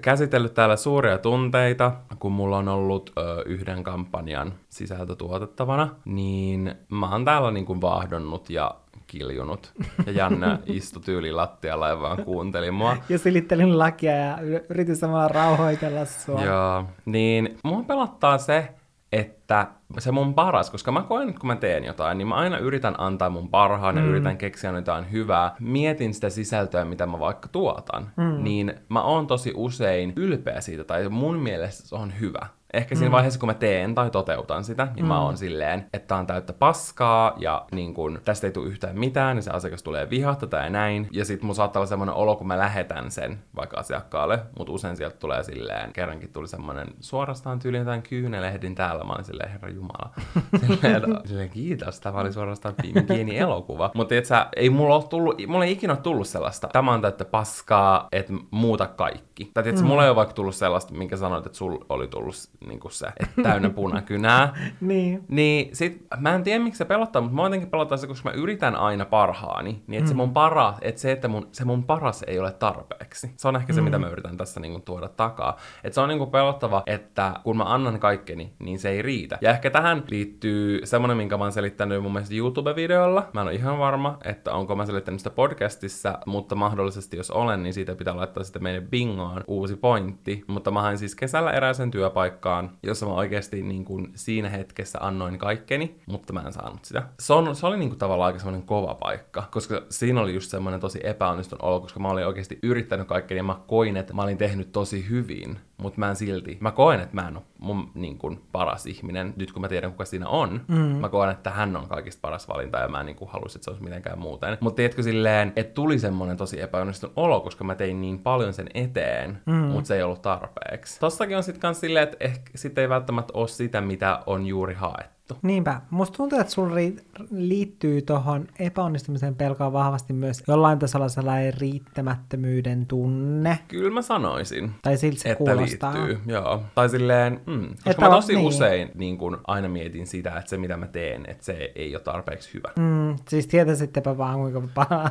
[0.02, 7.12] käsitellyt täällä suuria tunteita, kun mulla on ollut ö, yhden kampanjan sisältö tuotettavana, niin mä
[7.12, 8.76] oon täällä niin kuin vaahdonnut ja
[9.08, 9.74] kiljunut.
[10.06, 12.98] Ja Janne istui tyyli lattialla ja vaan kuunteli mua.
[13.10, 14.38] Ja silittelin lakia ja
[14.70, 16.44] yritin samalla rauhoitella sua.
[16.44, 18.68] Joo, niin mua pelottaa se,
[19.12, 19.68] että
[20.00, 22.96] se mun paras, koska mä koen, että kun mä teen jotain, niin mä aina yritän
[22.98, 25.56] antaa mun parhaan ja yritän keksiä jotain hyvää.
[25.60, 28.12] Mietin sitä sisältöä, mitä mä vaikka tuotan.
[28.18, 28.44] Mm.
[28.44, 32.48] Niin mä oon tosi usein ylpeä siitä, tai mun mielestä se on hyvä.
[32.74, 33.12] Ehkä siinä mm.
[33.12, 35.08] vaiheessa, kun mä teen tai toteutan sitä, niin mm.
[35.08, 39.00] mä oon silleen, että tää on täyttä paskaa ja niin kun, tästä ei tule yhtään
[39.00, 41.08] mitään, niin se asiakas tulee vihata tai näin.
[41.12, 44.98] Ja sit mun saattaa olla semmoinen olo, kun mä lähetän sen vaikka asiakkaalle, mutta usein
[44.98, 49.70] sieltä tulee silleen, kerrankin tuli semmoinen suorastaan tyyli jotain kyynelehdin täällä, mä olin silleen, herra
[49.70, 50.10] jumala.
[50.62, 52.76] Silleen, silleen kiitos, tämä oli suorastaan
[53.08, 53.92] pieni, elokuva.
[53.96, 57.26] Mutta et sä, ei mulla ole tullut, mulla ei ikinä tullut sellaista, tämä on täyttä
[57.26, 59.52] paskaa, että muuta kaikki.
[59.54, 59.88] Tai tiedätkö, mm.
[59.88, 62.36] mulla ei ole vaikka tullut sellaista, minkä sanoit, että sul oli tullut
[62.68, 64.54] niin kuin se, että täynnä punakynää.
[64.82, 65.24] Niin.
[65.28, 68.36] Niin sit mä en tiedä miksi se pelottaa, mutta mä jotenkin pelottaa se, koska mä
[68.36, 69.84] yritän aina parhaani.
[69.88, 73.32] Niin että se mun paras, että se, että mun, se mun paras ei ole tarpeeksi.
[73.38, 75.58] Se on ehkä se, mitä mä yritän tässä niinku tuoda takaa.
[75.84, 79.38] Että se on niinku pelottava, että kun mä annan kaikkeni, niin se ei riitä.
[79.42, 83.30] Ja ehkä tähän liittyy semmonen, minkä mä oon selittänyt mun mielestä YouTube-videolla.
[83.34, 87.64] Mä en ole ihan varma, että onko mä selittänyt sitä podcastissa, mutta mahdollisesti jos olen,
[87.64, 90.44] niin siitä pitää laittaa sitten meidän bingoon uusi pointti.
[90.48, 92.51] Mutta mä hain siis kesällä erääseen työpaikkaan,
[92.84, 97.04] jossa mä oikeasti niin kuin siinä hetkessä annoin kaikkeni, mutta mä en saanut sitä.
[97.20, 100.52] Se, on, se oli niin kuin tavallaan aika semmoinen kova paikka, koska siinä oli just
[100.52, 104.22] semmoinen tosi epäonnistunut olo, koska mä olin oikeasti yrittänyt kaikkeni ja mä koin, että mä
[104.22, 107.92] olin tehnyt tosi hyvin, mutta mä en silti, mä koen, että mä en ole mun
[107.94, 110.76] niin kuin, paras ihminen, nyt kun mä tiedän kuka siinä on, mm.
[110.76, 113.64] mä koen, että hän on kaikista paras valinta ja mä en niin kuin, haluaisi, että
[113.64, 114.58] se olisi mitenkään muuten.
[114.62, 118.70] Mutta tiedätkö silleen, että tuli semmoinen tosi epäonnistunut olo, koska mä tein niin paljon sen
[118.74, 119.54] eteen, mm.
[119.54, 121.00] mutta se ei ollut tarpeeksi.
[121.00, 124.74] Tossakin on sitten kans silleen, että ehkä sit ei välttämättä ole sitä, mitä on juuri
[124.74, 125.21] haettu.
[125.32, 125.48] Valittu.
[125.48, 125.82] Niinpä.
[125.90, 132.86] Musta tuntuu, että sulla ri- liittyy tuohon epäonnistumisen pelkoon vahvasti myös jollain tasolla sellainen riittämättömyyden
[132.86, 133.60] tunne.
[133.68, 134.72] Kyllä mä sanoisin.
[134.82, 135.94] Tai siltä se että kuulostaa.
[135.94, 136.62] liittyy, joo.
[136.76, 138.48] Tai silleen, mm, koska Että mä tosi niin.
[138.48, 142.04] usein niin kun aina mietin sitä, että se mitä mä teen, että se ei ole
[142.04, 142.70] tarpeeksi hyvä.
[142.80, 144.62] Mm, siis tietäisittepä vaan kuinka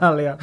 [0.00, 0.38] paljon.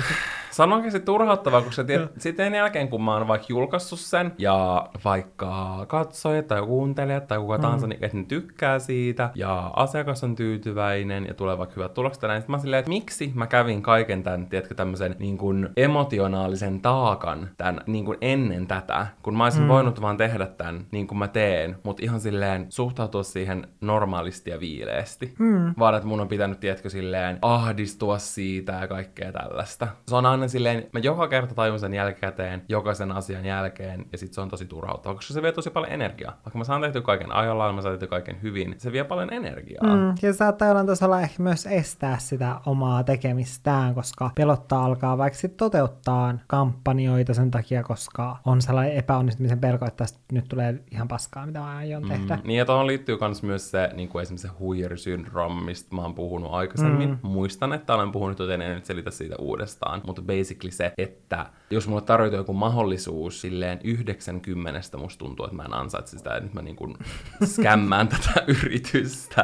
[0.51, 4.33] Se on oikeasti turhauttavaa, kun se tiedät, sitten jälkeen, kun mä oon vaikka julkaissut sen,
[4.37, 10.23] ja vaikka katsojat tai kuuntelijat tai kuka tahansa, niin että ne tykkää siitä, ja asiakas
[10.23, 13.47] on tyytyväinen, ja tulee vaikka hyvät tulokset, ja näin, sit mä silleen, että miksi mä
[13.47, 19.37] kävin kaiken tämän, tiedätkö, tämmöisen niin kuin emotionaalisen taakan tämän, niin kuin ennen tätä, kun
[19.37, 19.67] mä olisin mm.
[19.67, 24.59] voinut vaan tehdä tämän niin kuin mä teen, mutta ihan silleen suhtautua siihen normaalisti ja
[24.59, 25.33] viileesti.
[25.39, 25.73] Mm.
[25.79, 29.87] Vaan että mun on pitänyt, tiedätkö, silleen ahdistua siitä ja kaikkea tällaista.
[30.07, 34.33] Se on aina silleen, mä joka kerta tajun sen jälkikäteen, jokaisen asian jälkeen, ja sit
[34.33, 36.37] se on tosi turhauttava, koska se vie tosi paljon energiaa.
[36.45, 39.56] Vaikka mä saan tehty kaiken ajallaan, mä saan tehty kaiken hyvin, se vie paljon energiaa.
[39.83, 39.89] Mm.
[39.89, 45.39] Mm, ja saattaa jollain tasolla ehkä myös estää sitä omaa tekemistään, koska pelottaa alkaa vaikka
[45.39, 51.07] sit toteuttaa kampanjoita sen takia, koska on sellainen epäonnistumisen pelko, että tästä nyt tulee ihan
[51.07, 52.35] paskaa, mitä mä aion tehdä.
[52.35, 56.01] Mm, niin ja tuohon liittyy myös myös se, niin kuin esimerkiksi se huijarisyndroom, mistä mä
[56.01, 57.09] oon puhunut aikaisemmin.
[57.09, 57.17] Mm.
[57.21, 60.01] Muistan, että olen puhunut, joten en nyt selitä siitä uudestaan.
[60.05, 65.63] Mutta basically se, että jos mulle tarjotaan joku mahdollisuus silleen 90 musta tuntuu, että mä
[65.63, 66.97] en ansaitse sitä, että nyt mä niin kuin
[67.55, 69.36] skämmään tätä yritystä.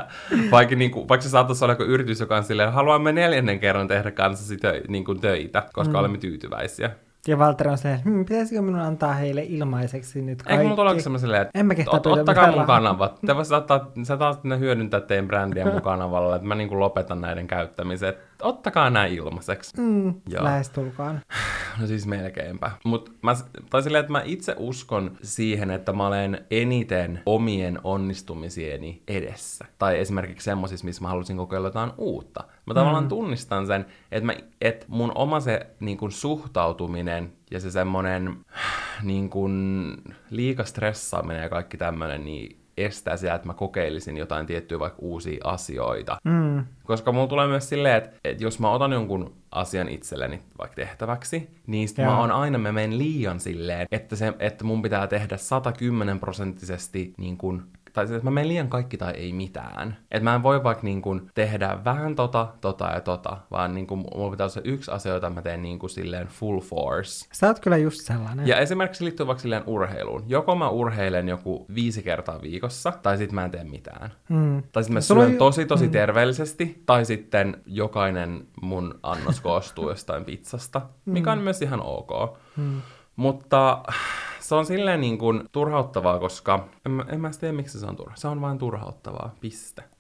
[0.52, 3.88] Vaikka, niin kuin, vaikka se saattaisi olla joku yritys, joka on silleen, haluamme neljännen kerran
[3.88, 6.00] tehdä kanssasi tö, niin kuin töitä, koska mm.
[6.00, 6.90] olemme tyytyväisiä.
[7.28, 10.52] Ja Valtteri on silleen, hm, pitäisikö minun antaa heille ilmaiseksi nyt kaikki?
[10.52, 13.20] Eikö mulla tulla semmoiselle, että En mä kehtaa ot, ottakaa mun kanavat.
[13.26, 17.22] Te voisitte ottaa, sä taas ne hyödyntää teidän brändiä mun kanavalla, että mä niinku lopetan
[17.22, 18.14] näiden käyttämisen.
[18.44, 19.82] Ottakaa nämä ilmaiseksi.
[19.82, 20.44] Mm, Joo.
[20.44, 21.20] lähestulkoon.
[21.80, 22.72] No siis melkeinpä.
[22.84, 23.36] Mut mä,
[23.70, 29.66] tai silleen, että mä itse uskon siihen, että mä olen eniten omien onnistumisieni edessä.
[29.80, 32.44] Tai esimerkiksi semmosissa, missä mä halusin kokeilla jotain uutta.
[32.66, 37.72] Mä tavallaan tunnistan sen, että, mä, että mun oma se niin kun, suhtautuminen ja se
[37.72, 38.38] semmonen
[39.04, 39.98] niin kun,
[40.30, 45.42] liika stressaaminen ja kaikki tämmönen, niin estää sitä, että mä kokeilisin jotain tiettyjä vaikka uusia
[45.44, 46.18] asioita.
[46.24, 46.66] Mm.
[46.84, 51.50] Koska mulla tulee myös silleen, että, että jos mä otan jonkun asian itselleni vaikka tehtäväksi,
[51.68, 55.38] niin sit mä oon aina, mä menen liian silleen, että, se, että mun pitää tehdä
[55.38, 57.62] 110 prosenttisesti niin kuin
[57.94, 59.98] tai siis, että mä menen liian kaikki tai ei mitään.
[60.12, 63.88] Että mä en voi vaikka niin kuin tehdä vähän tota, tota ja tota, vaan niin
[63.88, 67.28] kuin mulla pitää olla se yksi asia, jota mä teen niin kuin silleen full force.
[67.34, 68.48] Sä oot kyllä just sellainen.
[68.48, 70.24] Ja esimerkiksi se liittyy vaikka silleen urheiluun.
[70.28, 74.12] Joko mä urheilen joku viisi kertaa viikossa, tai sit mä en tee mitään.
[74.30, 74.64] Mm.
[74.72, 80.26] Tai sitten mä syön on- tosi tosi terveellisesti, tai sitten jokainen mun annos koostuu jostain
[80.26, 82.38] pizzasta, mikä on myös ihan ok.
[82.58, 82.82] Mm.
[83.16, 83.84] Mutta
[84.40, 87.96] se on silleen niin kuin turhauttavaa, koska en, mä- en mä tiedä, miksi se on
[87.96, 88.16] turha.
[88.16, 89.84] Se on vain turhauttavaa, piste.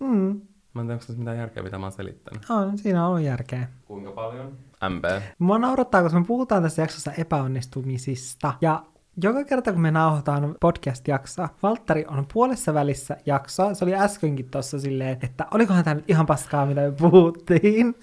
[0.00, 0.40] Mm.
[0.74, 2.50] Mä en tiedä, onko mitään järkeä, mitä mä oon selittänyt.
[2.50, 3.68] On, siinä on ollut järkeä.
[3.84, 4.58] Kuinka paljon?
[4.88, 5.04] MP.
[5.38, 8.54] Mua naurattaa, koska me puhutaan tässä jaksossa epäonnistumisista.
[8.60, 8.82] Ja
[9.22, 13.74] joka kerta, kun me nauhoitaan podcast-jaksoa, Valtteri on puolessa välissä jaksoa.
[13.74, 17.94] Se oli äskenkin tossa silleen, että olikohan tämä nyt ihan paskaa, mitä me puhuttiin.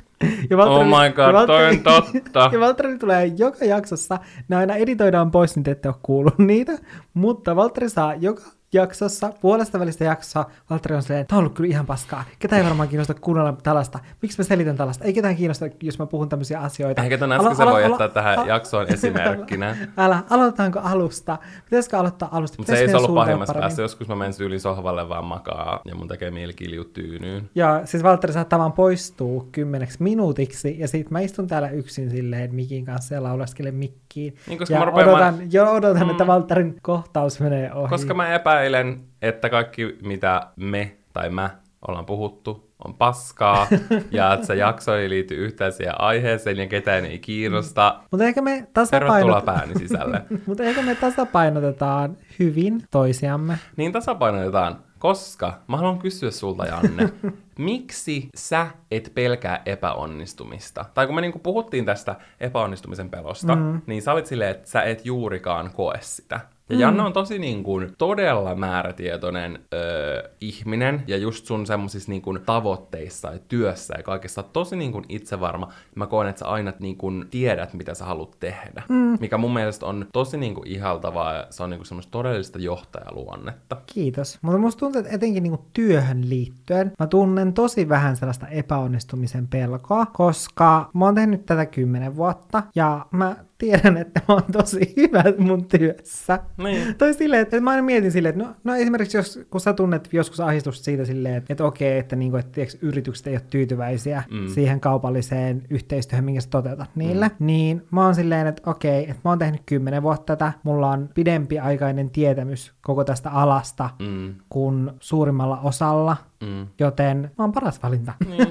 [0.50, 2.50] Ja Oh my god, ja toi on totta.
[2.54, 6.78] Ja Valtteri tulee joka jaksossa, ne aina editoidaan pois, niin te ette ole kuullut niitä,
[7.14, 8.44] mutta Valtteri saa joka
[8.74, 12.24] jaksossa, puolesta välistä jaksoa, Valtteri on silleen, tämä on ollut kyllä ihan paskaa.
[12.40, 14.00] Ketä ei varmaan kiinnosta kuunnella tällaista.
[14.22, 15.04] Miksi mä selitän tällaista?
[15.06, 17.04] Ei ketään kiinnosta, jos mä puhun tämmöisiä asioita.
[17.04, 19.78] Ehkä Alo- äsken voi jättää tähän a- jaksoon esimerkkinä.
[19.98, 21.38] Älä, aloitetaanko alusta?
[21.66, 22.58] Pitäisikö aloittaa alusta?
[22.58, 23.82] Mutta se ei ollut pahimmassa päässä.
[23.82, 27.50] Joskus mä menen yli sohvalle vaan makaa ja mun tekee mieli kiljua tyynyyn.
[27.56, 32.56] Joo, siis Valtteri saattaa vaan poistua kymmeneksi minuutiksi, ja sit mä istun täällä yksin silleen
[32.56, 34.36] mikin kanssa ja laulaskelen mikkiin.
[34.48, 36.10] Niin, koska ja mä odotan, vaan- jo odotan Mm.
[36.10, 37.90] että Valtterin kohtaus menee ohi.
[37.90, 38.28] Koska mä
[38.60, 41.50] epäilen, että kaikki mitä me tai mä
[41.88, 43.68] ollaan puhuttu on paskaa
[44.12, 48.00] ja että se jakso ei liity yhtään siihen aiheeseen ja ketään ei kiinnosta.
[48.12, 49.46] Mutta ehkä me Tervetuloa tasapainot...
[49.46, 50.22] pääni sisälle.
[50.48, 53.60] Mutta ehkä me tasapainotetaan hyvin toisiamme.
[53.78, 57.10] Niin tasapainotetaan, koska mä haluan kysyä sulta, Janne,
[57.58, 60.86] miksi sä et pelkää epäonnistumista?
[60.94, 63.82] Tai kun me niinku puhuttiin tästä epäonnistumisen pelosta, mm.
[63.88, 66.40] niin sä olit silleen, että sä et juurikaan koe sitä.
[66.70, 66.82] Ja mm.
[66.82, 72.40] Janne on tosi niin kuin, todella määrätietoinen öö, ihminen, ja just sun semmosissa niin kuin,
[72.46, 75.70] tavoitteissa ja työssä ja kaikessa tosi niin kuin, itsevarma.
[75.96, 78.84] Mä koen, että sä aina niin kuin, tiedät, mitä sä haluat tehdä.
[78.90, 79.18] Mm.
[79.20, 82.60] Mikä mun mielestä on tosi niin kuin, ihaltavaa, ja se on niin kuin, semmoista todellista
[82.60, 83.78] johtajaluonnetta.
[83.86, 84.40] Kiitos.
[84.42, 90.06] Mutta musta tuntuu, että etenkin niinku työhön liittyen mä tunnen tosi vähän sellaista epäonnistumisen pelkoa,
[90.06, 95.24] koska mä oon tehnyt tätä kymmenen vuotta ja mä tiedän, että mä oon tosi hyvä
[95.38, 96.40] mun työssä.
[96.58, 96.96] Niin.
[96.96, 100.10] Tai silleen, että mä aina mietin silleen, että no, no esimerkiksi jos, kun sä tunnet
[100.12, 104.24] joskus ahdistusta siitä silleen, että, että okei, että, niinku, että tiiäks, yritykset ei ole tyytyväisiä
[104.32, 104.48] mm.
[104.48, 107.46] siihen kaupalliseen yhteistyöhön, minkä sä toteutat niille, mm.
[107.46, 111.10] niin mä oon silleen, että okei, että mä oon tehnyt kymmenen vuotta tätä, mulla on
[111.14, 114.36] pidempiaikainen tietämys koko tästä alasta Mm.
[114.50, 116.68] kuin suurimmalla osalla, Mm.
[116.80, 118.14] joten mä oon paras valinta.
[118.30, 118.48] Niin.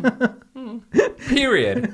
[0.54, 0.80] Mm.
[1.34, 1.84] Period.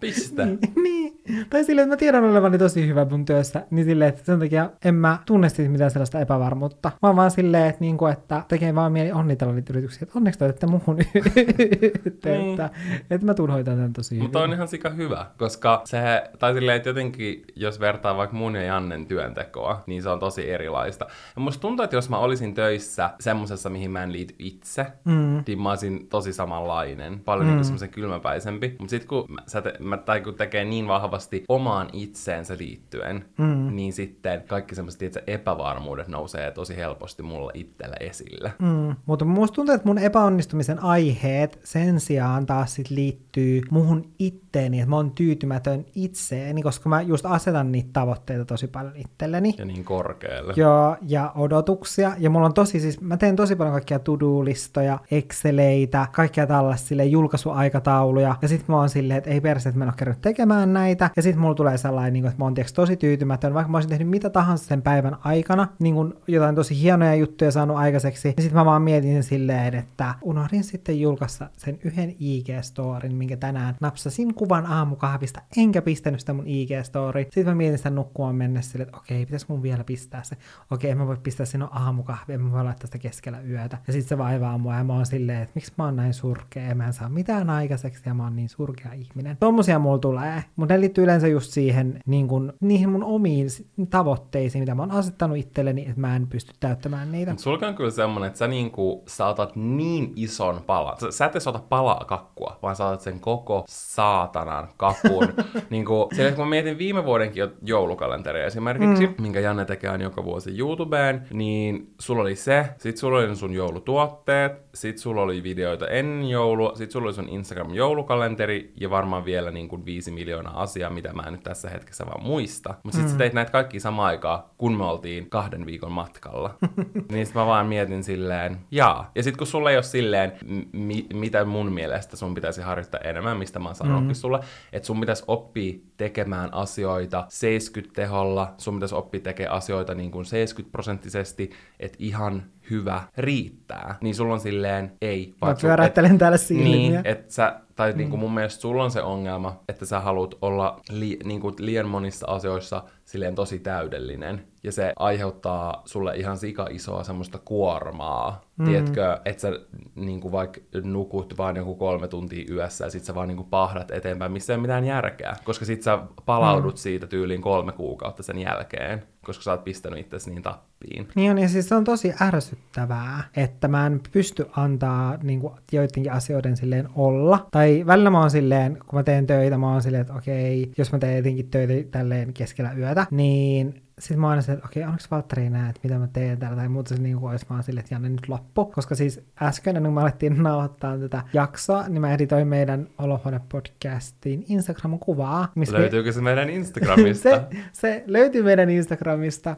[0.00, 0.46] Pistä.
[0.82, 1.19] niin.
[1.50, 4.70] Tai silleen, että mä tiedän olevani tosi hyvä mun työssä, niin silleen, että sen takia
[4.84, 6.92] en mä tunne siitä mitään sellaista epävarmuutta.
[7.02, 10.38] Mä oon vaan silleen, että, niinku, että tekee vaan mieli onnitella niitä yrityksiä, että onneksi
[10.38, 10.98] toitte muhun
[12.06, 12.70] yhteyttä.
[13.10, 14.22] Että mä tuun hoitaa tämän tosi hyvin.
[14.22, 18.54] Mutta on ihan sika hyvä, koska se, tai silleen, että jotenkin, jos vertaa vaikka mun
[18.54, 21.06] ja Jannen työntekoa, niin se on tosi erilaista.
[21.36, 25.44] Ja musta tuntuu, että jos mä olisin töissä semmosessa, mihin mä en liity itse, mm.
[25.46, 27.54] niin mä olisin tosi samanlainen, paljon mm.
[27.54, 28.76] niin semmoisen kylmäpäisempi.
[28.78, 33.24] Mutta sitten kun, mä, sä te, mä, tai kun tekee niin vahvasti omaan itseensä liittyen,
[33.38, 33.76] mm.
[33.76, 38.52] niin sitten kaikki semmoiset itse epävarmuudet nousee tosi helposti mulle itselle esille.
[38.58, 44.80] Mm, mutta musta tuntuu, että mun epäonnistumisen aiheet sen sijaan taas sit liittyy muhun itteeni,
[44.80, 49.54] että mä oon tyytymätön itseeni, koska mä just asetan niitä tavoitteita tosi paljon itselleni.
[49.58, 50.52] Ja niin korkealle.
[50.56, 52.12] Joo, ja odotuksia.
[52.18, 57.04] Ja mulla on tosi siis, mä teen tosi paljon kaikkia to-do-listoja, Exceleitä, kaikkia tällaista sille
[57.04, 58.36] julkaisuaikatauluja.
[58.42, 61.10] Ja sit mä oon silleen, että ei perse, että mä en ole kerännyt tekemään näitä.
[61.20, 63.76] Ja sit mulla tulee sellainen, niin kuin, että mä oon tiiäks, tosi tyytymätön, vaikka mä
[63.76, 68.34] olisin tehnyt mitä tahansa sen päivän aikana, niin kuin jotain tosi hienoja juttuja saanut aikaiseksi.
[68.36, 73.76] Ja sit mä vaan mietin silleen, että unohdin sitten julkaista sen yhden IG-storin, minkä tänään
[73.80, 77.22] napsasin kuvan aamukahvista, enkä pistänyt sitä mun IG-story.
[77.22, 80.36] Sitten mä mietin sitä nukkumaan mennessä silleen, että okei, pitäis mun vielä pistää se.
[80.70, 83.78] Okei, en mä voi pistää sinne aamukahvia, en mä voi laittaa sitä keskellä yötä.
[83.86, 86.74] Ja sitten se vaivaa mua ja mä oon silleen, että miksi mä oon näin surkea
[86.74, 89.36] mä en saa mitään aikaiseksi ja mä oon niin surkea ihminen.
[89.36, 93.48] Tommosia mulla tulee, mutta ne liittyy yleensä just siihen, niin kun, niihin mun omiin
[93.90, 97.30] tavoitteisiin, mitä mä oon asettanut itselleni, että mä en pysty täyttämään niitä.
[97.30, 101.00] Mut sulki on kyllä semmonen, että sä, niinku, sä otat niin ison palan.
[101.00, 105.28] Sä, sä et edes ota palaa kakkua, vaan sä otat sen koko saatanan kakun.
[105.70, 109.14] niinku, sillä kun mä mietin viime vuodenkin jo- joulukalenteria esimerkiksi, mm.
[109.18, 113.54] minkä Janne tekee aina joka vuosi YouTubeen, niin sulla oli se, sit sulla oli sun
[113.54, 119.24] joulutuotteet, sit sulla oli videoita ennen joulua, sit sulla oli sun Instagram joulukalenteri ja varmaan
[119.24, 122.74] vielä niin kuin viisi miljoonaa asiaa, mitä mä en nyt tässä hetkessä vaan muista.
[122.82, 123.12] Mutta sit mm.
[123.12, 126.54] sä teit näitä kaikki samaan aikaan, kun me oltiin kahden viikon matkalla.
[127.12, 129.10] niin sit mä vaan mietin silleen, jaa.
[129.14, 130.32] Ja sit kun sulla ei ole silleen,
[130.72, 134.14] mi- mitä mun mielestä sun pitäisi harjoittaa enemmän, mistä mä sanonkin mm.
[134.14, 134.40] sulle,
[134.72, 140.24] että sun pitäisi oppia tekemään asioita 70 teholla, sun pitäisi oppia tekemään asioita niin kuin
[140.24, 143.98] 70 prosenttisesti, että ihan hyvä riittää.
[144.00, 145.34] Niin sulla on silleen, ei.
[145.40, 146.64] Mä pyöräyttelen täällä silmiä.
[146.64, 147.98] niin, että sä, tai mm.
[147.98, 152.26] niinku mun mielestä sulla on se ongelma, että sä haluat olla li, niinku liian monissa
[152.26, 154.44] asioissa silleen tosi täydellinen.
[154.62, 158.40] Ja se aiheuttaa sulle ihan sika isoa semmoista kuormaa.
[158.58, 158.64] Mm.
[158.64, 159.52] Tiedätkö, että sä
[159.94, 164.32] niinku vaikka nukut vaan joku kolme tuntia yössä ja sit sä vaan niinku pahdat eteenpäin,
[164.32, 165.36] missä ei ole mitään järkeä.
[165.44, 166.78] Koska sit sä palaudut mm.
[166.78, 171.08] siitä tyyliin kolme kuukautta sen jälkeen, koska sä oot pistänyt itsesi niin tappiin.
[171.14, 175.54] Niin on, ja siis se on tosi ärsyttävää, että mä en pysty antaa niin kuin,
[175.72, 177.46] joidenkin asioiden silleen olla.
[177.50, 180.92] Tai välillä mä oon silleen, kun mä teen töitä, mä oon silleen, että okei, jos
[180.92, 185.50] mä teen jotenkin töitä tälleen keskellä yötä, niin sitten mä aina että okei, onko Valtteri
[185.50, 187.94] näe, että mitä mä teen täällä, tai muuta se niin kuin olisi vaan silleen, että
[187.94, 188.64] Janne nyt loppu.
[188.64, 194.44] Koska siis äsken, ennen kuin me alettiin nauhoittaa tätä jaksoa, niin mä editoin meidän Olohuone-podcastin
[194.48, 195.48] Instagram-kuvaa.
[195.54, 197.28] missä me- Löytyykö se meidän Instagramista?
[197.30, 199.56] se, se löytyy meidän Instagramista.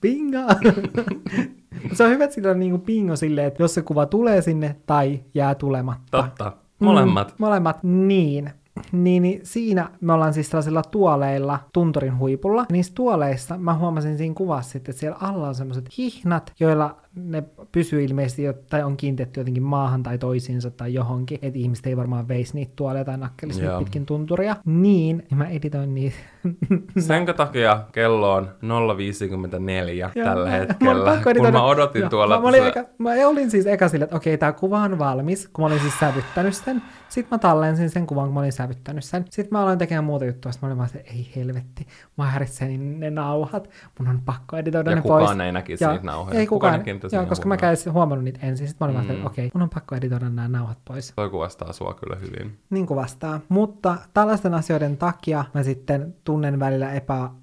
[0.00, 0.38] Bingo!
[1.94, 4.76] se on hyvä, että sillä on niinku bingo silleen, että jos se kuva tulee sinne
[4.86, 6.22] tai jää tulematta.
[6.22, 6.52] Totta.
[6.80, 7.28] Molemmat.
[7.28, 8.50] Mm, molemmat, niin.
[8.92, 12.66] Niin, niin siinä me ollaan siis tällaisilla tuoleilla tunturin huipulla.
[12.72, 17.42] Niissä tuoleissa mä huomasin siinä kuvassa sitten, että siellä alla on semmoiset hihnat, joilla ne
[17.72, 22.28] pysyy ilmeisesti tai on kiinnitetty jotenkin maahan tai toisiinsa tai johonkin, että ihmiset ei varmaan
[22.28, 24.56] veisi niitä tuoleja tai nakkelisi niitä pitkin tunturia.
[24.64, 26.16] Niin, mä editoin niitä.
[26.98, 32.40] Senkä takia kello on 0.54 Joo, tällä hetkellä, mä kun mä odotin Joo, tuolla.
[32.40, 35.48] Mä, olin se- eka, mä olin siis eka silleen, että okei, tää kuva on valmis,
[35.48, 36.82] kun mä olin siis sävyttänyt sen.
[37.08, 39.24] Sitten mä tallensin sen kuvan, kun mä olin sävyttänyt sen.
[39.30, 41.86] Sitten mä aloin tekemään muuta juttua, sitten mä olin vaan se, ei helvetti,
[42.18, 45.40] mä häiritsee ne nauhat, mun on pakko editoida Ja ne kukaan pois.
[45.40, 46.38] ei näkisi niitä nauhoja.
[46.40, 48.68] Ei Kukaan kukaan, kiinnittäisi joo, niihin koska mä käyn huomannut niitä ensin.
[48.68, 49.10] Sitten mä olin Mm.
[49.10, 51.12] että okei, mun on pakko editoida nämä nauhat pois.
[51.16, 52.58] Toi kuvastaa sua kyllä hyvin.
[52.70, 53.40] Niin kuvastaa.
[53.48, 56.92] Mutta tällaisten asioiden takia mä sitten tunnen välillä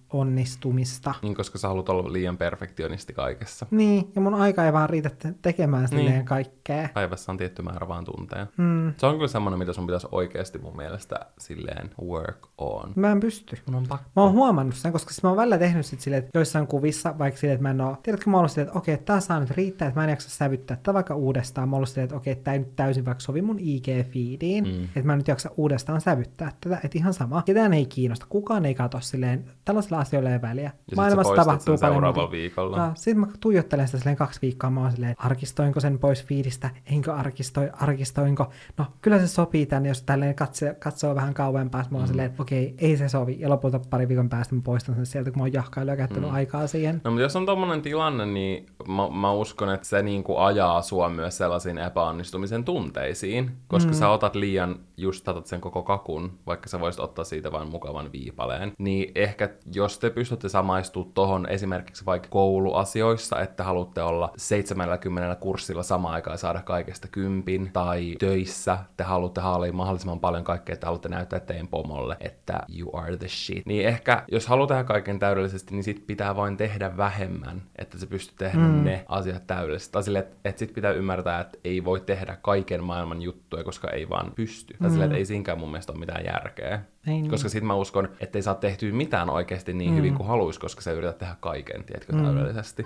[0.09, 1.13] epäonnistumista.
[1.21, 3.65] Niin, koska sä haluat olla liian perfektionisti kaikessa.
[3.71, 6.25] Niin, ja mun aika ei vaan riitä te- tekemään silleen Niin.
[6.25, 6.89] kaikkea.
[6.93, 8.47] Päivässä on tietty määrä vaan tunteja.
[8.57, 8.93] Mm.
[8.97, 12.93] Se on kyllä semmoinen, mitä sun pitäisi oikeasti mun mielestä silleen work on.
[12.95, 13.57] Mä en pysty.
[13.65, 14.09] Mun on pakko.
[14.15, 17.17] Mä oon huomannut sen, koska siis mä oon välillä tehnyt sit silleen, että joissain kuvissa,
[17.17, 19.39] vaikka silleen, että mä en oo, tiedätkö, mä oon ollut silleen, että okei, tää saa
[19.39, 21.69] nyt riittää, että mä en jaksa sävyttää tätä vaikka uudestaan.
[21.69, 24.83] Mä oon ollut silleen, että okei, tää ei nyt täysin vaikka sovi mun IG-feediin, mm.
[24.83, 27.41] että mä en nyt jaksa uudestaan sävyttää tätä, että ihan sama.
[27.45, 29.51] Ketään ei kiinnosta, kukaan ei katso silleen,
[29.99, 30.71] asioilla ei väliä.
[30.91, 32.31] Ja sä poistat sen seuraavalla muuta.
[32.31, 32.77] viikolla.
[32.77, 36.69] Ja sitten mä tuijottelen sitä silleen kaksi viikkoa, mä oon silleen, arkistoinko sen pois fiidistä,
[36.85, 38.49] enkö arkistoi, arkistoinko.
[38.77, 42.07] No, kyllä se sopii tän, jos tälleen katsoo, katsoo vähän kauempaa, mä oon mm.
[42.07, 43.37] silleen, että okei, ei se sovi.
[43.39, 46.29] Ja lopulta pari viikon päästä mä poistan sen sieltä, kun mä oon jahkailu ja käyttänyt
[46.29, 46.35] mm.
[46.35, 47.01] aikaa siihen.
[47.03, 51.09] No, mutta jos on tommonen tilanne, niin mä, mä uskon, että se niinku ajaa sua
[51.09, 53.97] myös sellaisiin epäonnistumisen tunteisiin, koska mm.
[53.97, 58.71] sä otat liian, just sen koko kakun, vaikka sä voisit ottaa siitä vain mukavan viipaleen,
[58.77, 65.83] niin ehkä jos te pystytte samaistumaan tohon esimerkiksi vaikka kouluasioissa, että haluatte olla 70 kurssilla
[65.83, 70.87] samaan aikaan ja saada kaikesta kympin, tai töissä te haluatte haalia mahdollisimman paljon kaikkea, että
[70.87, 73.65] haluatte näyttää teidän pomolle, että you are the shit.
[73.65, 78.07] Niin ehkä, jos haluaa tehdä kaiken täydellisesti, niin sit pitää vain tehdä vähemmän, että se
[78.07, 78.83] pystyy tehdä mm.
[78.83, 79.91] ne asiat täydellisesti.
[79.91, 83.89] Tai silleen, että, että sit pitää ymmärtää, että ei voi tehdä kaiken maailman juttuja, koska
[83.89, 84.75] ei vaan pysty.
[84.81, 86.81] Tai silleen, että ei siinäkään mun mielestä ole mitään järkeä.
[87.07, 87.29] Ei niin.
[87.29, 89.97] Koska sit mä uskon, että ei saa tehtyä mitään oikeasti niin mm.
[89.97, 92.85] hyvin kuin haluaisi, koska sä yrität tehdä kaiken, tiedätkö, täydellisesti.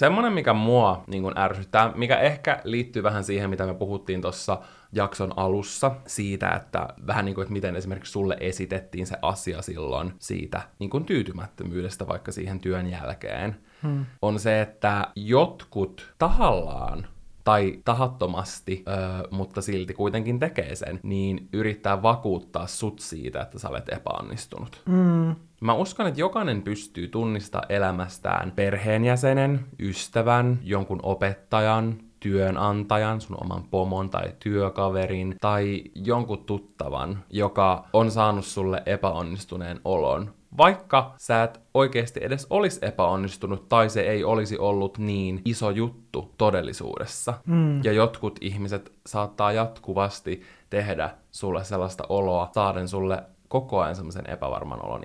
[0.00, 4.58] Semmoinen, mikä mua niin kun ärsyttää, mikä ehkä liittyy vähän siihen, mitä me puhuttiin tuossa
[4.92, 10.12] jakson alussa, siitä, että vähän niin kuin, että miten esimerkiksi sulle esitettiin se asia silloin
[10.18, 14.06] siitä niin kuin tyytymättömyydestä vaikka siihen työn jälkeen, hmm.
[14.22, 17.06] on se, että jotkut tahallaan
[17.50, 18.94] tai tahattomasti, öö,
[19.30, 24.82] mutta silti kuitenkin tekee sen, niin yrittää vakuuttaa sut siitä, että sä olet epäonnistunut.
[24.86, 25.34] Mm.
[25.60, 34.10] Mä uskon, että jokainen pystyy tunnistaa elämästään perheenjäsenen, ystävän, jonkun opettajan, työnantajan, sun oman pomon
[34.10, 40.34] tai työkaverin tai jonkun tuttavan, joka on saanut sulle epäonnistuneen olon.
[40.56, 46.34] Vaikka sä et oikeasti edes olisi epäonnistunut tai se ei olisi ollut niin iso juttu
[46.38, 47.34] todellisuudessa.
[47.46, 47.84] Mm.
[47.84, 54.86] Ja jotkut ihmiset saattaa jatkuvasti tehdä sulle sellaista oloa, saaden sulle koko ajan semmoisen epävarman
[54.86, 55.00] olon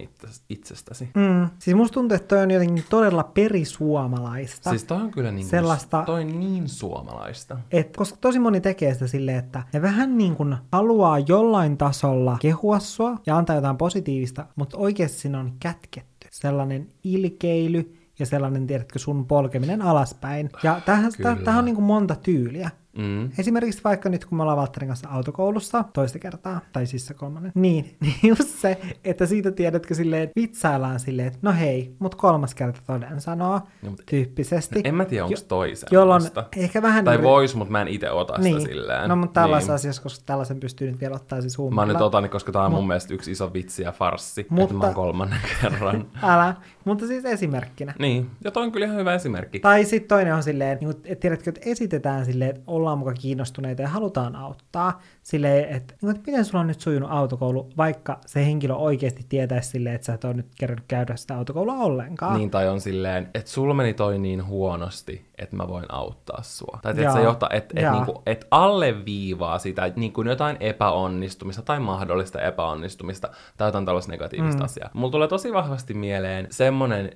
[0.49, 1.09] itsestäsi.
[1.15, 1.49] Mm.
[1.59, 4.69] Siis musta tuntuu, että toi on jotenkin todella perisuomalaista.
[4.69, 7.57] Siis toi on kyllä niin, Sellaista- toi on niin suomalaista.
[7.71, 12.37] Et, koska tosi moni tekee sitä silleen, että ne vähän niin kuin haluaa jollain tasolla
[12.41, 18.67] kehua sua ja antaa jotain positiivista, mutta oikeasti siinä on kätketty sellainen ilkeily ja sellainen,
[18.67, 20.49] tiedätkö, sun polkeminen alaspäin.
[20.63, 21.35] Ja tähän, Kyllä.
[21.35, 22.69] tähän on niin kuin monta tyyliä.
[22.97, 23.29] Mm.
[23.39, 27.51] Esimerkiksi vaikka nyt, kun me ollaan Valtterin kanssa autokoulussa toista kertaa, tai siis se kolmannen,
[27.55, 32.55] niin, niin just se, että siitä tiedätkö silleen, vitsaillaan silleen, että no hei, mut kolmas
[32.55, 34.81] kerta toden sanoo, No, mut- tyyppisesti.
[34.83, 36.23] En mä tiedä, onko Jo- toi jolloin
[36.57, 37.05] ehkä vähän...
[37.05, 38.61] Tai yri- vois, mutta mä en itse ota sitä niin.
[38.61, 39.09] silleen.
[39.09, 39.75] No, mutta tällaisessa niin.
[39.75, 41.93] asiassa, koska tällaisen pystyy nyt vielä ottaa siis Mä huumorilla.
[41.93, 44.63] nyt otan, koska tää on mun mielestä yksi iso vitsi ja farssi, mutta...
[44.63, 46.05] että mä Mutta- oon kolmannen kerran.
[46.23, 46.55] Älä,
[46.85, 47.93] mutta siis esimerkkinä.
[47.99, 49.59] niin, ja toi on kyllä ihan hyvä esimerkki.
[49.59, 53.87] Tai sitten toinen on silleen, että tiedätkö, että esitetään silleen, että ollaan muka kiinnostuneita ja
[53.87, 55.01] halutaan auttaa.
[55.23, 59.69] Silleen, että, niin, että miten sulla on nyt sujunut autokoulu, vaikka se henkilö oikeasti tietäisi
[59.69, 62.37] silleen, että sä et ole nyt kerännyt käydä sitä autokoulua ollenkaan.
[62.37, 66.79] Niin, tai on silleen, että sulla meni toi niin huonosti, että mä voin auttaa sua.
[66.81, 72.41] Tai että se johtaa, että et, niinku, et alleviivaa sitä niinku jotain epäonnistumista tai mahdollista
[72.41, 74.65] epäonnistumista tai jotain tällaista negatiivista mm.
[74.65, 74.89] asiaa.
[74.93, 77.11] Mulla tulee tosi vahvasti mieleen semmonen,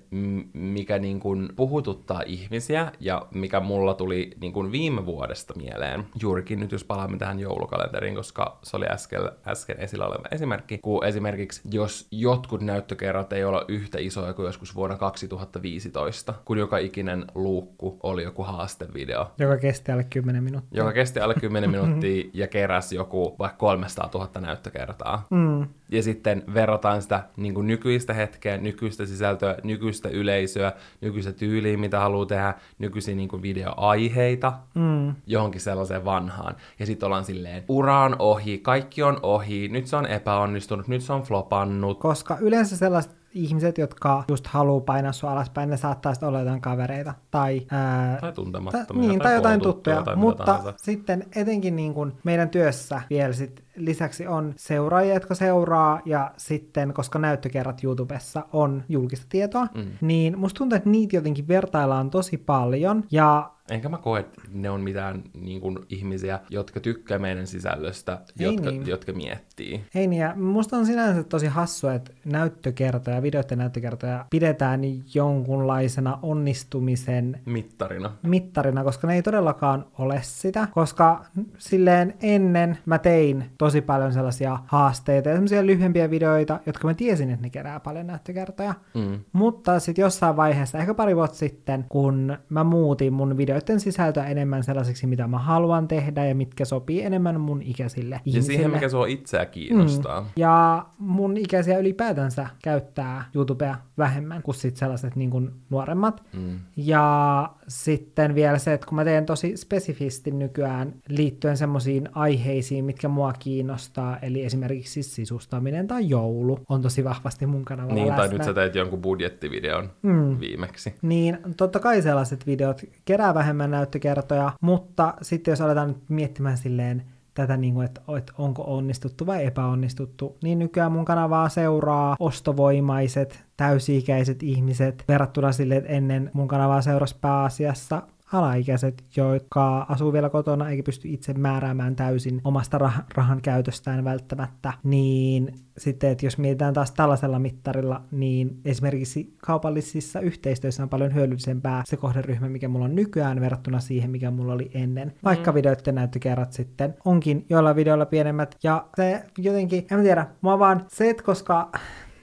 [0.54, 6.06] mikä niinku puhututtaa ihmisiä ja mikä mulla tuli niinku viime vuodesta mieleen.
[6.22, 10.78] Juurikin nyt, jos palaamme tähän joulukalenteriin, koska se oli äsken, äsken esillä oleva esimerkki.
[10.78, 16.78] Kun esimerkiksi, jos jotkut näyttökerrat ei ole yhtä isoja kuin joskus vuonna 2015, kun joka
[16.78, 20.78] ikinen luukku oli joku haastevideo, Joka kesti alle 10 minuuttia.
[20.78, 25.28] joka kesti alle 10 minuuttia ja keräsi joku vaikka 300 000 näyttökertaa.
[25.30, 25.68] Mm.
[25.92, 32.00] Ja sitten verrataan sitä niin kuin nykyistä hetkeä, nykyistä sisältöä, nykyistä yleisöä, nykyistä tyyliä, mitä
[32.00, 35.16] haluaa tehdä, nykyisiä niin kuin videoaiheita Mm.
[35.28, 36.56] johonkin sellaiseen vanhaan.
[36.80, 41.02] Ja sitten ollaan silleen, ura on ohi, kaikki on ohi, nyt se on epäonnistunut, nyt
[41.02, 42.00] se on flopannut.
[42.00, 46.62] Koska yleensä sellaiset ihmiset, jotka just haluaa painaa sua alaspäin, ne saattaa sitten olla jotain
[46.62, 47.14] kavereita.
[47.32, 49.08] Tai, ää, Tai ta, tuntemattomia.
[49.10, 50.16] niin, tai jotain koulututtuja tuttuja.
[50.16, 50.74] tai Mutta tahansa.
[50.78, 56.94] sitten etenkin niin kuin meidän työssä vielä sit lisäksi on seuraajia, jotka seuraa, ja sitten,
[56.94, 59.86] koska näyttökerrat YouTubessa on julkista tietoa, Mm.
[60.02, 64.70] niin musta tuntuu, että niitä jotenkin vertaillaan tosi paljon, ja Enkä mä koe, että ne
[64.70, 68.88] on mitään niin kuin, ihmisiä, jotka tykkää meidän sisällöstä, Ei jotka, niin.
[68.88, 69.84] jotka miettii.
[69.96, 74.82] Ei niin, ja musta on sinänsä tosi hassua, että näyttökertoja, videoiden näyttökertoja pidetään
[75.14, 78.12] jonkunlaisena onnistumisen Mittarina.
[78.24, 81.26] mittarina, koska ne ei todellakaan ole sitä, koska
[81.58, 87.30] silleen ennen mä tein tosi paljon sellaisia haasteita ja sellaisia lyhyempiä videoita, jotka mä tiesin,
[87.30, 88.74] että ne kerää paljon näyttökertoja.
[88.94, 89.20] Mm.
[89.34, 94.64] Mutta sitten jossain vaiheessa, ehkä pari vuotta sitten, kun mä muutin mun videoiden sisältöä enemmän
[94.64, 98.56] sellaiseksi, mitä mä haluan tehdä ja mitkä sopii enemmän mun ikäisille Ja ihmisille.
[98.56, 100.22] siihen, mikä sua itseä kiinnostaa.
[100.22, 100.28] Mm.
[100.36, 106.24] Ja mun ikäisiä ylipäätänsä käyttää YouTubea vähemmän kuin sit sellaiset niin kuin nuoremmat.
[106.34, 106.60] Mm.
[106.78, 113.08] Ja sitten vielä se, että kun mä teen tosi spesifisti nykyään liittyen semmoisiin aiheisiin, mitkä
[113.08, 118.38] mua kiinnostaa, eli esimerkiksi sisustaminen tai joulu on tosi vahvasti mun kanavalla Niin, tai läsnä.
[118.38, 120.40] nyt sä teit jonkun budjettivideon Mm.
[120.40, 120.94] viimeksi.
[121.02, 127.04] Niin totta kai sellaiset videot kerää vähemmän näyttökertoja, mutta sitten jos aletaan nyt miettimään silleen
[127.34, 133.44] tätä, niin kuin, että, että onko onnistuttu vai epäonnistuttu, niin nykyään mun kanavaa seuraa ostovoimaiset,
[133.58, 138.02] täysi-ikäiset ihmiset verrattuna sille, että ennen mun kanavaa seurasi pääasiassa
[138.34, 144.74] alaikäiset, jotka asuu vielä kotona eikä pysty itse määräämään täysin omasta rah- rahan käytöstään välttämättä,
[144.84, 151.84] niin sitten, että jos mietitään taas tällaisella mittarilla, niin esimerkiksi kaupallisissa yhteistyössä on paljon hyödyllisempää
[151.86, 155.14] se kohderyhmä, mikä mulla on nykyään verrattuna siihen, mikä mulla oli ennen.
[155.24, 160.60] Vaikka videoiden näyttökerrat sitten onkin joilla videoilla pienemmät, ja se jotenkin, en mä tiedä, mua
[160.60, 161.72] vaan se, että koska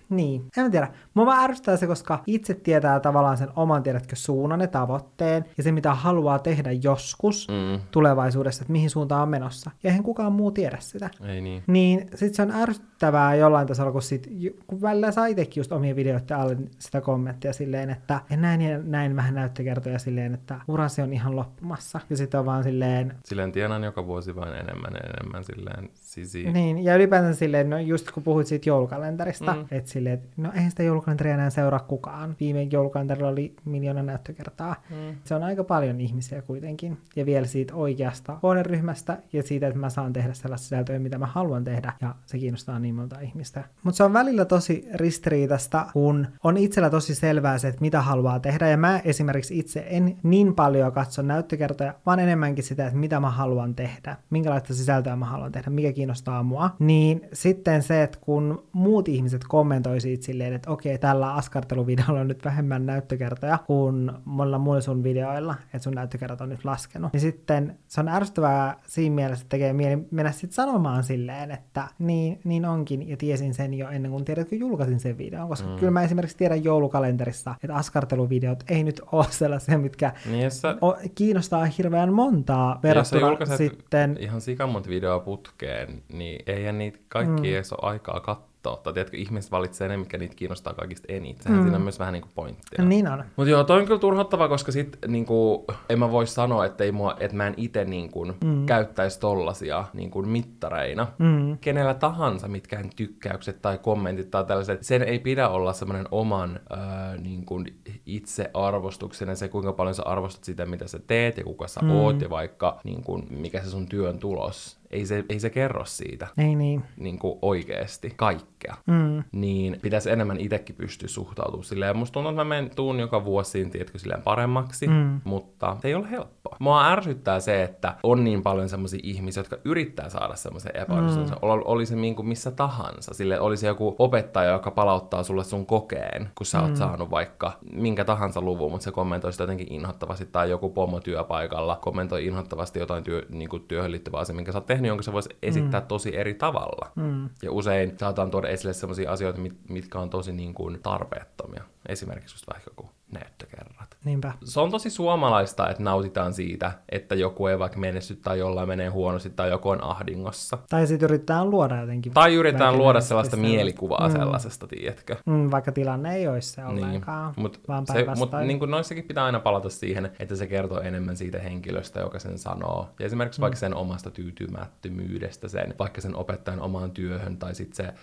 [0.08, 0.88] niin, en tiedä.
[1.14, 5.62] Mua vaan ärsyttää se, koska itse tietää tavallaan sen oman, tiedätkö, suunnan ja tavoitteen, ja
[5.62, 7.80] se, mitä haluaa tehdä joskus Mm.
[7.90, 9.70] tulevaisuudessa, että mihin suuntaan on menossa.
[9.82, 11.10] Ja eihän kukaan muu tiedä sitä.
[11.24, 11.62] Ei niin.
[11.66, 14.28] Niin sit se on ärsyttävää jollain tasolla, kun, sit,
[14.66, 18.78] kun välillä saa itsekin just omien videoiden alle sitä kommenttia silleen, että ja näin ja
[18.82, 22.00] näin vähän näyttökertoja silleen, että urasi on ihan loppumassa.
[22.10, 25.90] Ja sitten on vaan silleen, Silleen tienaan joka vuosi vain enemmän ja enemmän silleen
[26.24, 26.52] sisi.
[26.52, 29.58] Niin, ja ylipäätään silleen, no just kun puhuit siitä joulukalenterista, Mm.
[29.58, 29.66] mm.
[29.70, 32.36] että silleen, että no eihän sitä joulukalenteria enää seuraa kukaan.
[32.40, 34.76] Viime joulukalenterilla oli miljoona näyttökertaa.
[34.90, 35.16] Mm.
[35.24, 36.98] Se on aika paljon ihmisiä kuitenkin.
[37.16, 41.26] Ja vielä siitä oikeasta kohderyhmästä ja siitä, että mä saan tehdä sellaista sisältöä, mitä mä
[41.26, 41.92] haluan tehdä.
[42.00, 43.64] Ja se kiinnostaa niin monta ihmistä.
[43.82, 48.40] Mutta se on välillä tosi ristiriitasta, kun on itsellä tosi selvää se, että mitä haluaa
[48.40, 48.68] tehdä.
[48.68, 53.30] Ja mä esimerkiksi itse en niin paljon katso näyttökertoja, vaan enemmänkin sitä, että mitä mä
[53.30, 54.16] haluan tehdä.
[54.30, 56.05] Minkälaista sisältöä mä haluan tehdä, mikä kiinnostaa
[56.42, 56.70] mua.
[56.78, 62.28] Niin sitten se, että kun muut ihmiset kommentoi siitä silleen, että okei, tällä askarteluvideolla on
[62.28, 67.12] nyt vähemmän näyttökertoja kuin monilla muilla sun videoilla, että sun näyttökerrat on nyt laskenut.
[67.12, 71.88] Niin sitten se on ärsyttävää siinä mielessä, että tekee mieli mennä sitten sanomaan silleen, että
[71.98, 75.76] niin, niin onkin, ja tiesin sen jo ennen kuin tiedätkö, julkaisin sen videon, koska mm.
[75.76, 80.96] kyllä mä esimerkiksi tiedän joulukalenterissa, että askarteluvideot ei nyt ole sellaisia, mitkä Niin sä, o-
[81.14, 84.16] kiinnostaa hirveän montaa sä verrattuna sitten...
[84.20, 87.54] ihan sikamont videoa putkeen, niin eihän niitä kaikki mm.
[87.54, 88.46] edes ole aikaa katsoa.
[88.82, 91.42] Tai tiedätkö, ihmiset valitsee ne, mitkä niitä kiinnostaa kaikista eniten.
[91.42, 91.64] Sehän mm.
[91.64, 92.84] siinä on myös vähän niinku pointtia.
[92.84, 93.24] Niin on.
[93.36, 96.92] Mutta joo, toi on kyllä turhauttava, koska sit niinku, en mä voi sanoa, että, ei
[96.92, 98.66] mua, että mä en itse niinku, mm.
[98.66, 101.06] käyttäisi tollasia niinku, mittareina.
[101.18, 101.58] Mm.
[101.58, 107.18] Kenellä tahansa mitkään tykkäykset tai kommentit tai tällaiset, sen ei pidä olla semmoinen oman öö,
[107.18, 111.68] niin kuin itsearvostuksen ja se, kuinka paljon sä arvostat sitä, mitä sä teet ja kuka
[111.68, 111.90] sä mm.
[111.90, 114.78] oot ja vaikka niin kuin, mikä se sun työn tulos.
[114.90, 116.84] Ei se, ei se kerro siitä Ei niin.
[116.96, 118.74] niin kuin oikeasti kaikkea.
[118.86, 119.24] Mm.
[119.32, 121.96] Niin pitäisi enemmän itsekin pystyä suhtautumaan silleen.
[121.96, 125.20] Musta tuntuu, että mä menen tuun joka vuosi siinä, tiedätkö, silleen paremmaksi, Mm.
[125.24, 126.56] mutta se ei ole helppoa.
[126.60, 131.36] Mua ärsyttää se, että on niin paljon semmoisia ihmisiä, jotka yrittää saada semmoisen epäonnistumisen.
[131.36, 131.40] Mm.
[131.42, 133.14] Oli se niin kuin missä tahansa.
[133.14, 136.76] Sille oli se joku opettaja, joka palauttaa sulle sun kokeen, kun sä oot Mm.
[136.76, 140.26] saanut vaikka minkä tahansa luvun, mutta se kommentoi sitä jotenkin inhottavasti.
[140.26, 144.58] Tai joku pomo työpaikalla kommentoi inhottavasti jotain työ, niin kuin työhön liittyvää asiaa, minkä sä
[144.58, 145.86] oot tehnyt, jonka se voisi esittää mm.
[145.86, 146.92] tosi eri tavalla.
[146.94, 147.28] Mm.
[147.42, 151.64] Ja usein saataan tuoda esille sellaisia asioita, mit, mitkä on tosi niin kuin tarpeettomia.
[151.88, 153.75] Esimerkiksi just vaikka joku näyttökerrat.
[154.06, 154.32] Niinpä.
[154.44, 158.88] Se on tosi suomalaista, että nautitaan siitä, että joku ei vaikka menesty tai jollain menee
[158.88, 160.58] huonosti tai joku on ahdingossa.
[160.70, 162.12] Tai sitten yritetään luoda jotenkin.
[162.12, 164.12] Tai yritetään luoda sellaista mielikuvaa Mm.
[164.12, 165.16] sellaisesta, tiedätkö?
[165.26, 167.42] Mm, vaikka tilanne ei olisi se ollenkaan, Niin.
[167.42, 171.38] Mutta vaan se, mut, niin noissakin pitää aina palata siihen, että se kertoo enemmän siitä
[171.38, 172.88] henkilöstä, joka sen sanoo.
[172.98, 173.42] Ja esimerkiksi mm.
[173.42, 177.94] vaikka sen omasta tyytymättömyydestä, sen, vaikka sen opettajan omaan työhön, tai sitten se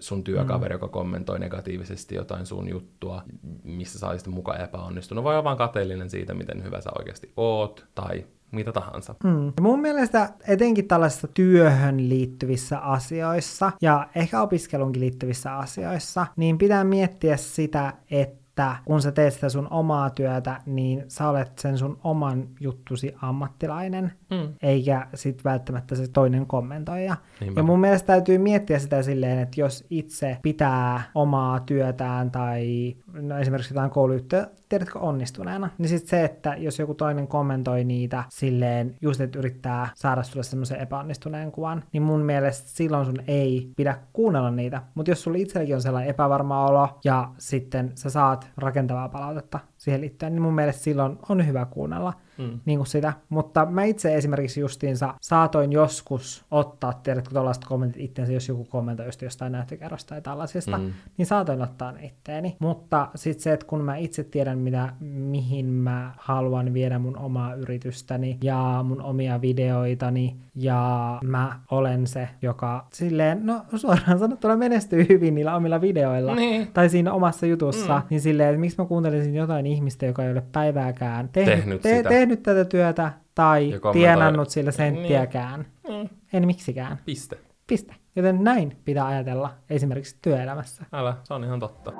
[0.00, 0.74] sun työkaveri, mm.
[0.74, 3.22] joka kommentoi negatiivisesti jotain sun juttua,
[3.64, 5.26] missä sä olisit mukaan epäonnistunut.
[5.26, 9.14] Olla vaan kateellinen siitä, miten hyvä sä oikeasti oot, tai mitä tahansa.
[9.24, 9.52] Mm.
[9.60, 17.36] Mun mielestä etenkin tällaisissa työhön liittyvissä asioissa ja ehkä opiskelunkin liittyvissä asioissa, niin pitää miettiä
[17.36, 21.98] sitä, että että kun sä teet sitä sun omaa työtä, niin sä olet sen sun
[22.04, 24.54] oman juttusi ammattilainen, Mm.
[24.62, 27.16] eikä sit välttämättä se toinen kommentoija.
[27.40, 27.60] Niinpä.
[27.60, 33.38] Ja mun mielestä täytyy miettiä sitä silleen, että jos itse pitää omaa työtään tai no
[33.38, 38.94] esimerkiksi jotain kouluyhtiöä, tiedätkö, onnistuneena, niin sitten se, että jos joku toinen kommentoi niitä silleen,
[39.00, 43.98] just että yrittää saada sulle semmoisen epäonnistuneen kuvan, niin mun mielestä silloin sun ei pidä
[44.12, 44.82] kuunnella niitä.
[44.94, 50.00] Mutta jos sulla itselläkin on sellainen epävarma olo ja sitten sä saat rakentavaa palautetta siihen
[50.00, 52.60] liittyen, niin mun mielestä silloin on hyvä kuunnella Mm.
[52.64, 53.12] niin kuin sitä.
[53.28, 59.06] Mutta mä itse esimerkiksi justiinsa saatoin joskus ottaa, tiedätkö, tuollaiset kommentit itseensä, jos joku kommentoi
[59.06, 60.92] just jostain näyttökerrosta tai tällaisesta, mm.
[61.16, 62.56] niin saatoin ottaa ne itteeni.
[62.58, 67.54] Mutta sitten se, että kun mä itse tiedän, mitä, mihin mä haluan viedä mun omaa
[67.54, 75.06] yritystäni ja mun omia videoitani, ja mä olen se, joka silleen, no suoraan sanottuna menestyy
[75.08, 76.68] hyvin niillä omilla videoilla Niin.
[76.72, 78.02] tai siinä omassa jutussa, mm.
[78.10, 82.08] niin silleen, että miksi mä kuuntelisin jotain ihmistä, joka ei ole päivääkään tehnyt, Tehnyt sitä.
[82.08, 85.66] tehnyt tätä työtä tai tienannut sillä senttiäkään.
[85.88, 86.08] Mm.
[86.32, 86.98] En miksikään.
[87.04, 87.38] Piste.
[87.66, 87.94] Piste.
[88.16, 90.84] Joten näin pitää ajatella esimerkiksi työelämässä.
[90.92, 91.92] Älä, se on ihan totta.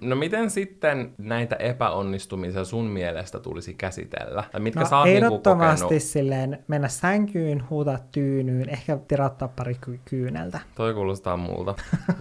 [0.00, 4.44] No miten sitten näitä epäonnistumisia sun mielestä tulisi käsitellä?
[4.52, 6.02] Tai mitkä No, sä oot niinku ehdottomasti kokenut?
[6.02, 10.60] silleen mennä sänkyyn, huutaa tyynyyn, ehkä tirottaa pari ky- kyyneltä.
[10.74, 11.74] Toi kuulostaa multa.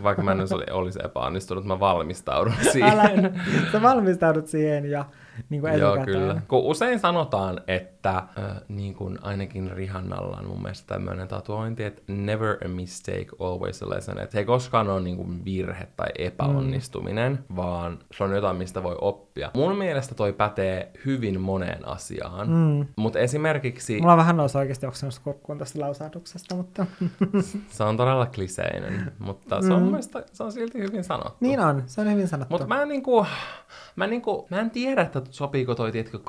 [0.04, 2.92] Vaikka mä en olisi- olisi epäonnistunut, mä valmistaudun siihen.
[2.92, 3.10] Älä,
[3.72, 5.06] sä valmistaudut siihen ja
[5.50, 6.42] niin kuin Joo, kyllä.
[6.48, 8.26] Kun usein sanotaan, että äh,
[8.68, 13.90] niin kuin ainakin Rihannalla on mun mielestä tämmöinen tatuointi, että never a mistake, always a
[13.90, 14.20] lesson.
[14.20, 17.56] Että se ei koskaan ole niin kuin virhe tai epäonnistuminen, mm.
[17.56, 19.52] vaan se on jotain, mistä voi oppia.
[19.54, 22.50] Mun mielestä toi pätee hyvin moneen asiaan.
[22.50, 22.88] Mm.
[22.96, 26.86] Mutta esimerkiksi Mulla on vähän nousi oikeasti oksennusta kurkkuun tästä lausahduksesta, mutta
[27.70, 31.38] se on todella kliseinen, mutta se on mun mielestä se on silti hyvin sanottu.
[31.40, 32.54] niin on, se on hyvin sanottu.
[32.54, 33.26] Mutta mä en niinku,
[33.96, 36.20] mä niinku, mä en tiedä, että sopiiko toi, tiedätkö,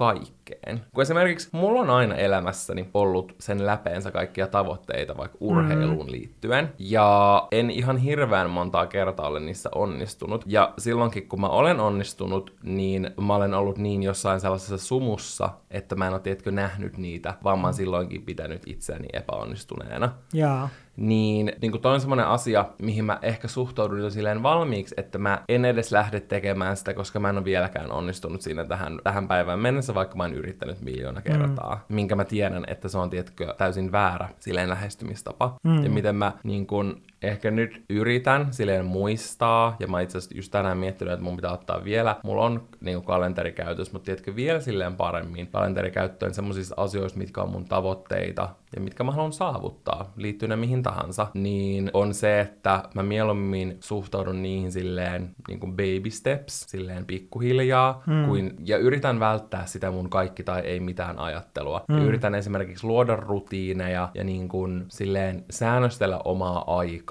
[0.49, 0.80] kaikkeen.
[0.94, 6.12] Kun esimerkiksi mulla on aina elämässäni ollut sen läpeensä kaikkia tavoitteita vaikka urheiluun mm.
[6.12, 6.72] liittyen.
[6.78, 10.44] Ja en ihan hirveän montaa kertaa ole niissä onnistunut.
[10.46, 15.94] Ja silloinkin, kun mä olen onnistunut, niin mä olen ollut niin jossain sellaisessa sumussa, että
[15.94, 20.68] mä en ole, tiedätkö, nähnyt niitä, vaan mä oon silloinkin pitänyt itseäni epäonnistuneena Jaa.
[20.99, 25.18] Niin, niin kuin toi on semmoinen asia, mihin mä ehkä suhtaudun jo silleen valmiiksi, että
[25.18, 29.28] mä en edes lähde tekemään sitä, koska mä en ole vieläkään onnistunut siinä tähän, tähän
[29.28, 31.74] päivään mennessä, vaikka mä oon yrittänyt miljoona kertaa.
[31.74, 31.94] Mm.
[31.94, 35.55] Minkä mä tiedän, että se on tietkö täysin väärä silleen lähestymistapa.
[35.62, 35.84] Mm.
[35.84, 40.52] Ja miten mä niin kun, ehkä nyt yritän silleen muistaa, ja mä itse asiassa just
[40.52, 44.96] tänään miettinyt, että mun pitää ottaa vielä, mulla on niin kalenterikäytös, mutta tiedätkö vielä silleen
[44.96, 50.56] paremmin kalenterikäyttöön semmoisista asioista, mitkä on mun tavoitteita, ja mitkä mä haluan saavuttaa, liittyy ne
[50.56, 56.60] mihin tahansa, niin on se, että mä mieluummin suhtaudun niihin silleen niin kuin baby steps,
[56.60, 58.26] silleen pikkuhiljaa, mm.
[58.26, 61.84] kuin, ja yritän välttää sitä mun kaikki tai ei mitään ajattelua.
[61.88, 61.98] Mm.
[61.98, 67.07] Ja yritän esimerkiksi luoda rutiineja ja niin kuin silleen säännöstellä omaa aikaa,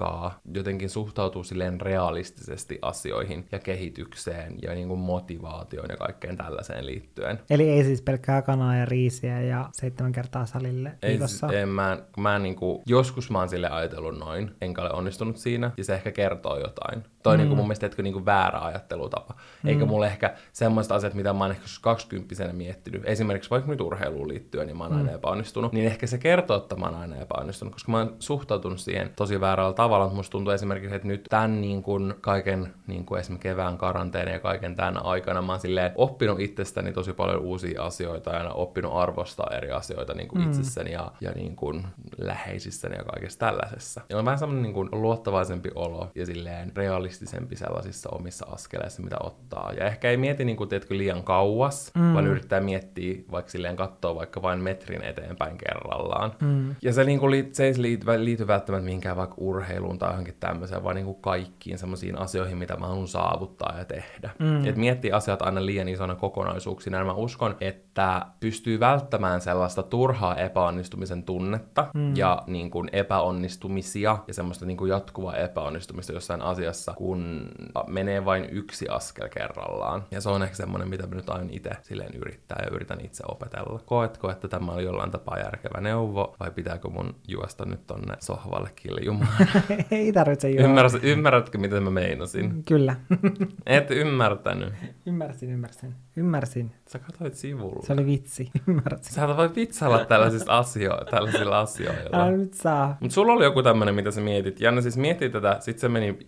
[0.54, 7.38] jotenkin suhtautuu silleen realistisesti asioihin ja kehitykseen ja niin kuin motivaatioon ja kaikkeen tällaiseen liittyen.
[7.50, 11.48] Eli ei siis pelkkää kanaa ja riisiä ja seitsemän kertaa salille Ei, viikossa.
[11.52, 15.70] en mä, mä en niinku, joskus mä oon sille ajatellut noin, enkä ole onnistunut siinä,
[15.76, 17.04] ja se ehkä kertoo jotain.
[17.22, 17.40] Toi mm.
[17.40, 19.34] niinku mun mielestä etkö niinku väärä ajattelutapa.
[19.62, 19.68] Mm.
[19.68, 24.28] Eikä mulle ehkä semmoiset asiat, mitä mä oon ehkä 20 miettinyt, esimerkiksi vaikka nyt urheiluun
[24.28, 27.74] liittyen, niin mä oon aina epäonnistunut, niin ehkä se kertoo, että mä oon aina epäonnistunut,
[27.74, 31.60] koska mä oon suhtautunut siihen tosi väärällä tavalla, mutta musta tuntuu esimerkiksi, että nyt tämän
[31.60, 35.92] niin kuin kaiken, niin kuin esimerkiksi kevään karanteeni ja kaiken tämän aikana, mä oon silleen
[35.94, 40.50] oppinut itsestäni tosi paljon uusia asioita ja oppinut arvostaa eri asioita niin kuin mm.
[40.50, 41.86] itsessäni ja, ja niin kuin
[42.18, 44.00] läheisissäni ja kaikessa tällaisessa.
[44.08, 46.72] Ja on vähän semmoinen niin kuin luottavaisempi olo ja silleen
[47.08, 49.72] realistisempi sellaisissa omissa askeleissa, mitä ottaa.
[49.72, 52.14] Ja ehkä ei mieti niin kuin, tiedätkö, liian kauas, mm.
[52.14, 56.32] vaan yrittää miettiä vaikka silleen katsoa vaikka vain metrin eteenpäin kerrallaan.
[56.40, 56.74] Mm.
[56.82, 60.84] Ja se, niin kuin, se ei liity, liity välttämättä mihinkään vaikka urheiluun tai johonkin tämmöiseen,
[60.84, 64.30] vaan niin kuin kaikkiin semmoisiin asioihin, mitä mä haluan saavuttaa ja tehdä.
[64.38, 64.66] Mm.
[64.66, 66.98] Et miettii asiat aina liian isona kokonaisuuksina.
[66.98, 72.16] Ja mä uskon, että pystyy välttämään sellaista turhaa epäonnistumisen tunnetta mm.
[72.16, 77.48] ja niin kuin epäonnistumisia ja semmoista niin kuin jatkuvaa epäonnistumista jossain asiassa, kun
[77.86, 80.04] menee vain yksi askel kerrallaan.
[80.10, 83.24] Ja se on ehkä semmoinen, mitä mä nyt aina itse silleen yrittää ja yritän itse
[83.28, 83.80] opetella.
[83.86, 88.70] Koetko, että tämä oli jollain tapaa järkevä neuvo vai pitääkö mun juosta nyt tonne sohvalle
[88.76, 89.32] kiljumaan?
[89.90, 90.64] Ei tarvitse juoda.
[90.64, 92.64] Ymmärrät, ymmärrätkö, mitä mä meinasin?
[92.64, 92.96] Kyllä.
[93.66, 94.72] Et ymmärtänyt.
[95.06, 95.94] ymmärsin, ymmärsin.
[96.16, 96.72] Ymmärsin.
[96.88, 97.86] Sä katsoit sivulla.
[97.86, 98.50] Se oli vitsi.
[98.68, 99.14] Ymmärsin.
[99.14, 102.16] Sä voi vitsailla tällaisista asio- tällaisilla asioilla.
[102.16, 102.96] Älä nyt saa.
[103.00, 104.60] Mut sulla oli joku tämmönen, mitä sä mietit.
[104.60, 106.18] Janne siis mietti tätä, sit se meni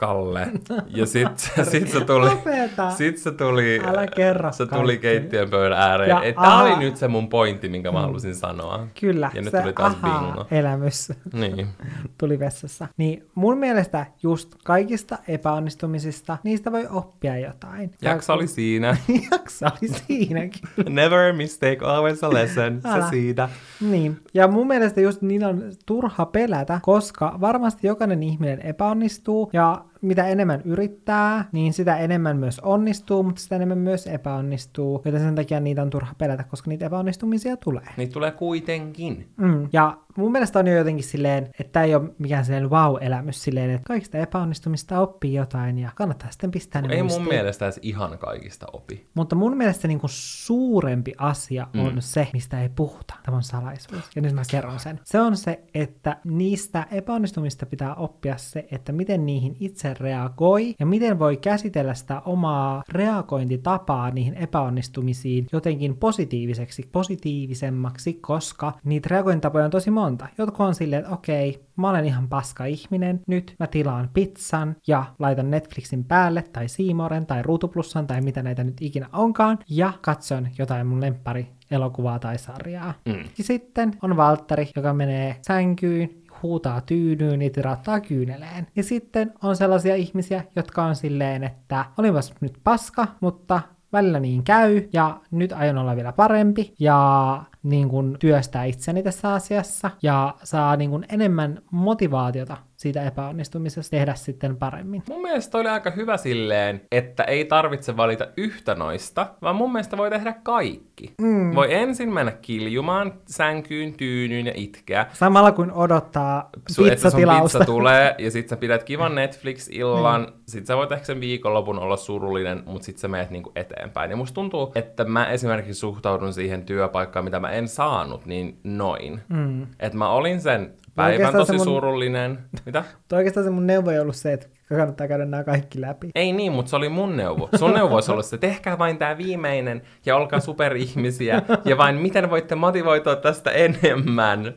[0.00, 0.48] paskalle.
[0.88, 2.30] Ja sit, sit se tuli...
[2.30, 2.90] Lopeta.
[2.90, 3.80] Sit se tuli...
[3.86, 6.10] Älä kerro Se tuli keittiön pöydän ääreen.
[6.10, 6.80] Ja tää oli aha.
[6.80, 8.86] nyt se mun pointti, minkä mä halusin sanoa.
[9.00, 10.16] Kyllä, Ja nyt se tuli taas bingo.
[10.16, 11.68] aha-elämys Niin.
[12.18, 12.88] tuli vessassa.
[12.96, 17.90] Niin mun mielestä just kaikista epäonnistumisista, niistä voi oppia jotain.
[18.02, 18.96] Ja Jakso oli siinä.
[19.32, 20.62] Jakso oli siinäkin.
[20.88, 22.80] Never a mistake, always a lesson.
[22.82, 23.10] Se Älä.
[23.10, 23.48] siitä.
[23.80, 24.20] Niin.
[24.34, 30.28] Ja mun mielestä just niin on turha pelätä, koska varmasti jokainen ihminen epäonnistuu ja mitä
[30.28, 35.02] enemmän yrittää, niin sitä enemmän myös onnistuu, mutta sitä enemmän myös epäonnistuu.
[35.04, 37.86] Joten sen takia niitä on turha pelätä, koska niitä epäonnistumisia tulee.
[37.96, 39.28] Niitä tulee kuitenkin.
[39.36, 39.68] Mm.
[39.72, 43.70] Ja mun mielestä on jo jotenkin silleen, että tämä ei ole mikään sellainen wow-elämys silleen,
[43.70, 47.28] että kaikista epäonnistumista oppii jotain ja kannattaa sitten pistää ne Ei mun muistiin.
[47.28, 49.06] mielestä edes ihan kaikista opi.
[49.14, 52.00] Mutta mun mielestä niin kuin suurempi asia on Mm.
[52.00, 53.14] se, mistä ei puhuta.
[53.22, 54.02] Tämä on salaisuus.
[54.16, 55.00] Ja nyt mä kerron sen.
[55.04, 60.86] Se on se, että niistä epäonnistumista pitää oppia se, että miten niihin itse reagoi ja
[60.86, 69.70] miten voi käsitellä sitä omaa reagointitapaa niihin epäonnistumisiin jotenkin positiiviseksi, positiivisemmaksi, koska niitä reagointitapoja on
[69.70, 70.28] tosi monta.
[70.38, 75.04] Jotkut on silleen, että okei, mä olen ihan paska ihminen, nyt mä tilaan pizzan ja
[75.18, 80.48] laitan Netflixin päälle tai Siimoren tai Ruutuplussan tai mitä näitä nyt ikinä onkaan ja katson
[80.58, 82.94] jotain mun lemppari elokuvaa tai sarjaa.
[83.06, 83.24] Mm.
[83.38, 86.10] Ja sitten on Valtteri, joka menee sänkyyn,
[86.42, 88.66] huutaa tyynyyn ja tirauttaa kyyneleen.
[88.76, 93.60] Ja sitten on sellaisia ihmisiä, jotka on silleen, että olipas nyt paska, mutta
[93.92, 99.32] välillä niin käy, ja nyt aion olla vielä parempi, ja niin kuin työstää itseni tässä
[99.32, 105.02] asiassa, ja saa niin kuin enemmän motivaatiota siitä epäonnistumisesta tehdä sitten paremmin.
[105.08, 109.96] Mun mielestä oli aika hyvä silleen, että ei tarvitse valita yhtä noista, vaan mun mielestä
[109.96, 111.14] voi tehdä kaikki.
[111.20, 111.54] Mm.
[111.54, 115.06] Voi ensin mennä kiljumaan sänkyyn, tyynyyn ja itkeä.
[115.12, 117.58] Samalla kun odottaa Su, että sun pizzatilausta.
[117.58, 121.96] pizza tulee, ja sit sä pidät kivan Netflix-illan, sit sä voit ehkä sen viikonlopun olla
[121.96, 124.10] surullinen, mutta sit sä meet niinku eteenpäin.
[124.10, 129.20] Ja musta tuntuu, että mä esimerkiksi suhtaudun siihen työpaikkaan, mitä mä en saanut, niin noin.
[129.28, 129.62] Mm.
[129.62, 132.38] Että mä olin sen päivän Oikeastaan se tosi mun- surullinen.
[132.66, 132.84] Mitä?
[132.98, 136.10] Mutta oikeastaan se mun neuvo ei ollut se, että kannattaa käydä nämä kaikki läpi.
[136.14, 137.48] Ei niin, mutta se oli mun neuvo.
[137.58, 142.30] Sun neuvo olisi ollut se, tehkää vain tämä viimeinen ja olkaa superihmisiä ja vain miten
[142.30, 144.54] voitte motivoitua tästä enemmän.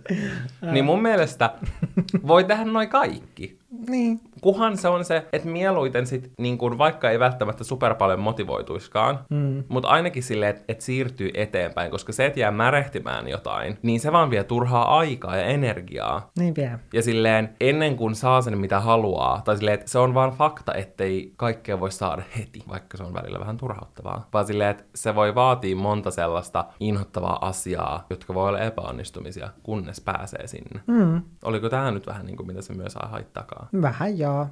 [0.71, 1.49] Niin mun mielestä
[2.27, 3.63] voi tehdä noin kaikki.
[3.89, 4.19] Niin.
[4.41, 9.19] Kuhan se on se, että mieluiten sit, niin kun, vaikka ei välttämättä super paljon motivoituiskaan,
[9.29, 9.63] mm.
[9.67, 14.11] mutta ainakin silleen, että et siirtyy eteenpäin, koska se, että jää märehtimään jotain, niin se
[14.11, 16.31] vaan vie turhaa aikaa ja energiaa.
[16.39, 16.79] Niin vielä.
[16.93, 20.73] Ja silleen, ennen kuin saa sen mitä haluaa, tai silleen, että se on vaan fakta,
[20.73, 24.27] ettei kaikkea voi saada heti, vaikka se on välillä vähän turhauttavaa.
[24.33, 30.01] Vaan silleen, että se voi vaatia monta sellaista inhottavaa asiaa, jotka voi olla epäonnistumisia, kunnes
[30.01, 30.81] pääsee sinne.
[30.87, 31.21] Mm.
[31.43, 33.67] Oliko tämä nyt vähän niin kuin mitä se myös haittakaa?
[33.81, 34.47] Vähän joo.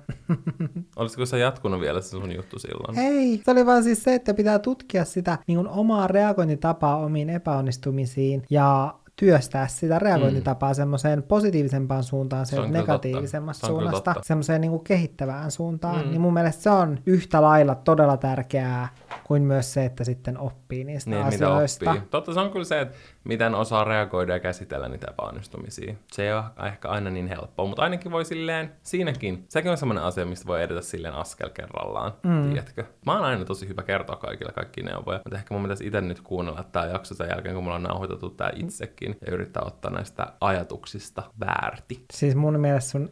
[0.95, 2.99] Olisiko se jatkunut vielä se sun juttu silloin?
[2.99, 7.29] Ei, se oli vaan siis se, että pitää tutkia sitä niin kuin omaa reagointitapaa omiin
[7.29, 10.75] epäonnistumisiin ja työstää sitä reagointitapaa mm.
[10.75, 16.05] semmoiseen positiivisempaan suuntaan Se on se kyllä negatiivisemmasta suunnasta, semmoiseen niin kuin kehittävään suuntaan.
[16.05, 16.09] Mm.
[16.11, 18.87] Niin mun mielestä se on yhtä lailla todella tärkeää
[19.23, 21.91] kuin myös se, että sitten oppii niistä Niin, mitä asioista.
[21.91, 22.07] oppii.
[22.09, 25.95] Totta se on kyllä se, että miten osaa reagoida ja käsitellä niitä epäonnistumisia.
[26.11, 30.03] Se ei ole ehkä aina niin helppoa, mutta ainakin voi silleen, siinäkin, sekin on semmoinen
[30.03, 32.43] asia, mistä voi edetä silleen askel kerrallaan, mm.
[32.43, 32.85] tiedätkö?
[33.05, 36.21] Mä oon aina tosi hyvä kertoa kaikille kaikki neuvoja, mutta ehkä mun pitäisi itse nyt
[36.21, 40.27] kuunnella tämä jakso sen jälkeen, kun mulla on nauhoitettu tää itsekin, ja yrittää ottaa näistä
[40.41, 42.05] ajatuksista väärti.
[42.13, 43.09] Siis mun mielestä sun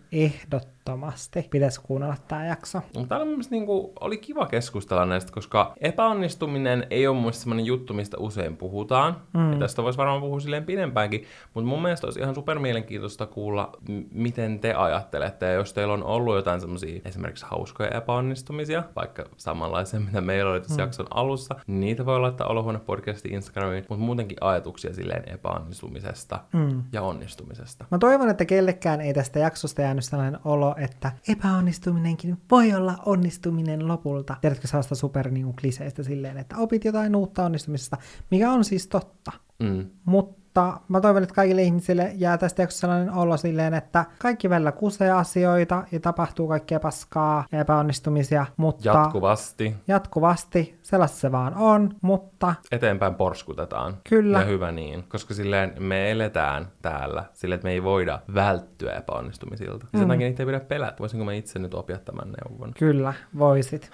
[0.80, 2.82] ehdottomasti pitäisi kuunnella tämä jakso.
[2.94, 7.66] Mutta täällä mun mielestä niinku, oli kiva keskustella näistä, koska epäonnistuminen ei ole mun semmoinen
[7.66, 9.16] juttu, mistä usein puhutaan.
[9.34, 9.54] Mm.
[9.54, 13.70] Ja tästä voisi varmaan puhua silleen pidempäänkin, mutta mun mielestä olisi ihan super mielenkiintoista kuulla,
[13.90, 15.46] m- miten te ajattelette.
[15.46, 20.62] Ja jos teillä on ollut jotain semmoisia esimerkiksi hauskoja epäonnistumisia, vaikka samanlaisia, mitä meillä oli
[20.62, 20.80] tässä mm.
[20.80, 26.84] jakson alussa, niin niitä voi laittaa Olohuone podcastin Instagramiin, mutta muutenkin ajatuksia silleen epäonnistumisesta mm.
[26.92, 27.86] ja onnistumisesta.
[27.92, 33.88] Mä toivon, että kellekään ei tästä jaksosta jäänyt sellainen olo, että epäonnistuminenkin voi olla onnistuminen
[33.88, 34.36] lopulta.
[34.42, 37.98] Tiedätkö sellaista super niin kliseistä silleen, että opit jotain uutta onnistumisesta,
[38.32, 39.32] mikä on siis totta.
[39.60, 39.86] Mm.
[40.06, 44.50] Mutta Mutta mä toivon, että kaikille ihmisille jää tästä jaksossa sellainen olo silleen, että kaikki
[44.50, 49.76] välillä kusee asioita ja tapahtuu kaikkea paskaa ja epäonnistumisia, mutta Jatkuvasti.
[49.88, 53.98] jatkuvasti sellaista se vaan on, mutta Eteenpäin porskutetaan.
[54.10, 54.40] Kyllä.
[54.40, 55.04] Ja hyvä niin.
[55.10, 59.88] Koska silleen me eletään täällä silleen, että me ei voida välttyä epäonnistumisilta.
[59.94, 60.96] Ja sen takia niitä ei pidä pelätä.
[61.00, 62.74] Voisinko mä itse nyt oppia tämän neuvon?
[62.80, 63.92] kyllä voisit.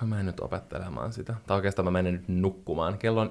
[0.00, 1.34] Mä menen nyt opettelemaan sitä.
[1.46, 2.98] Tai oikeastaan mä menen nyt nukkumaan.
[2.98, 3.30] Kello on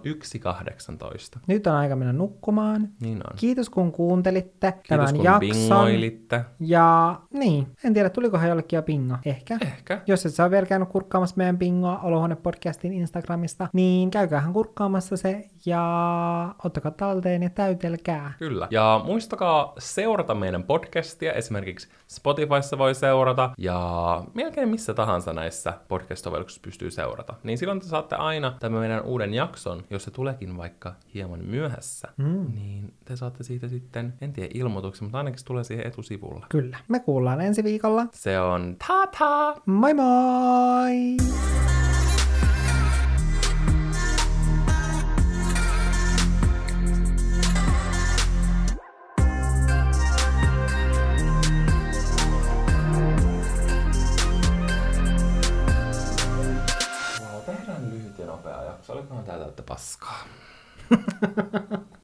[1.36, 1.40] 1.18.
[1.48, 2.90] Nyt on aika mennä nukkumaan.
[3.02, 3.36] Niin on.
[3.36, 5.40] Kiitos kun kuuntelitte Kiitos tämän kun jakson.
[5.40, 6.46] bingoilitte.
[6.60, 9.16] Ja niin, en tiedä tulikohan jollekin jo bingo.
[9.26, 9.58] Ehkä.
[9.62, 10.02] Ehkä.
[10.08, 16.56] Jos et ole vielä käynyt kurkkaamassa meidän bingoa Olohuone-podcastin Instagramista, niin käykäähän kurkkaamassa se ja
[16.64, 18.34] ottakaa talteen ja täytelkää.
[18.40, 18.68] Kyllä.
[18.72, 21.34] Ja muistakaa seurata meidän podcastia.
[21.34, 27.34] Esimerkiksi Spotifyssa voi seurata ja melkein missä tahansa näissä podcast-sovelluksissa pystyy seurata.
[27.44, 32.08] Niin silloin te saatte aina tämän meidän uuden jakson, jos se tuleekin vaikka hieman myöhässä.
[32.18, 32.52] Mm.
[32.54, 36.46] Niin te saatte siitä sitten, en tiedä ilmoituksen, mutta ainakin se tulee siihen etusivulla.
[36.50, 36.78] Kyllä.
[36.88, 38.06] Me kuullaan ensi viikolla.
[38.12, 39.56] Se on ta-ta!
[39.66, 41.18] Moi moi!
[59.70, 60.26] パスか。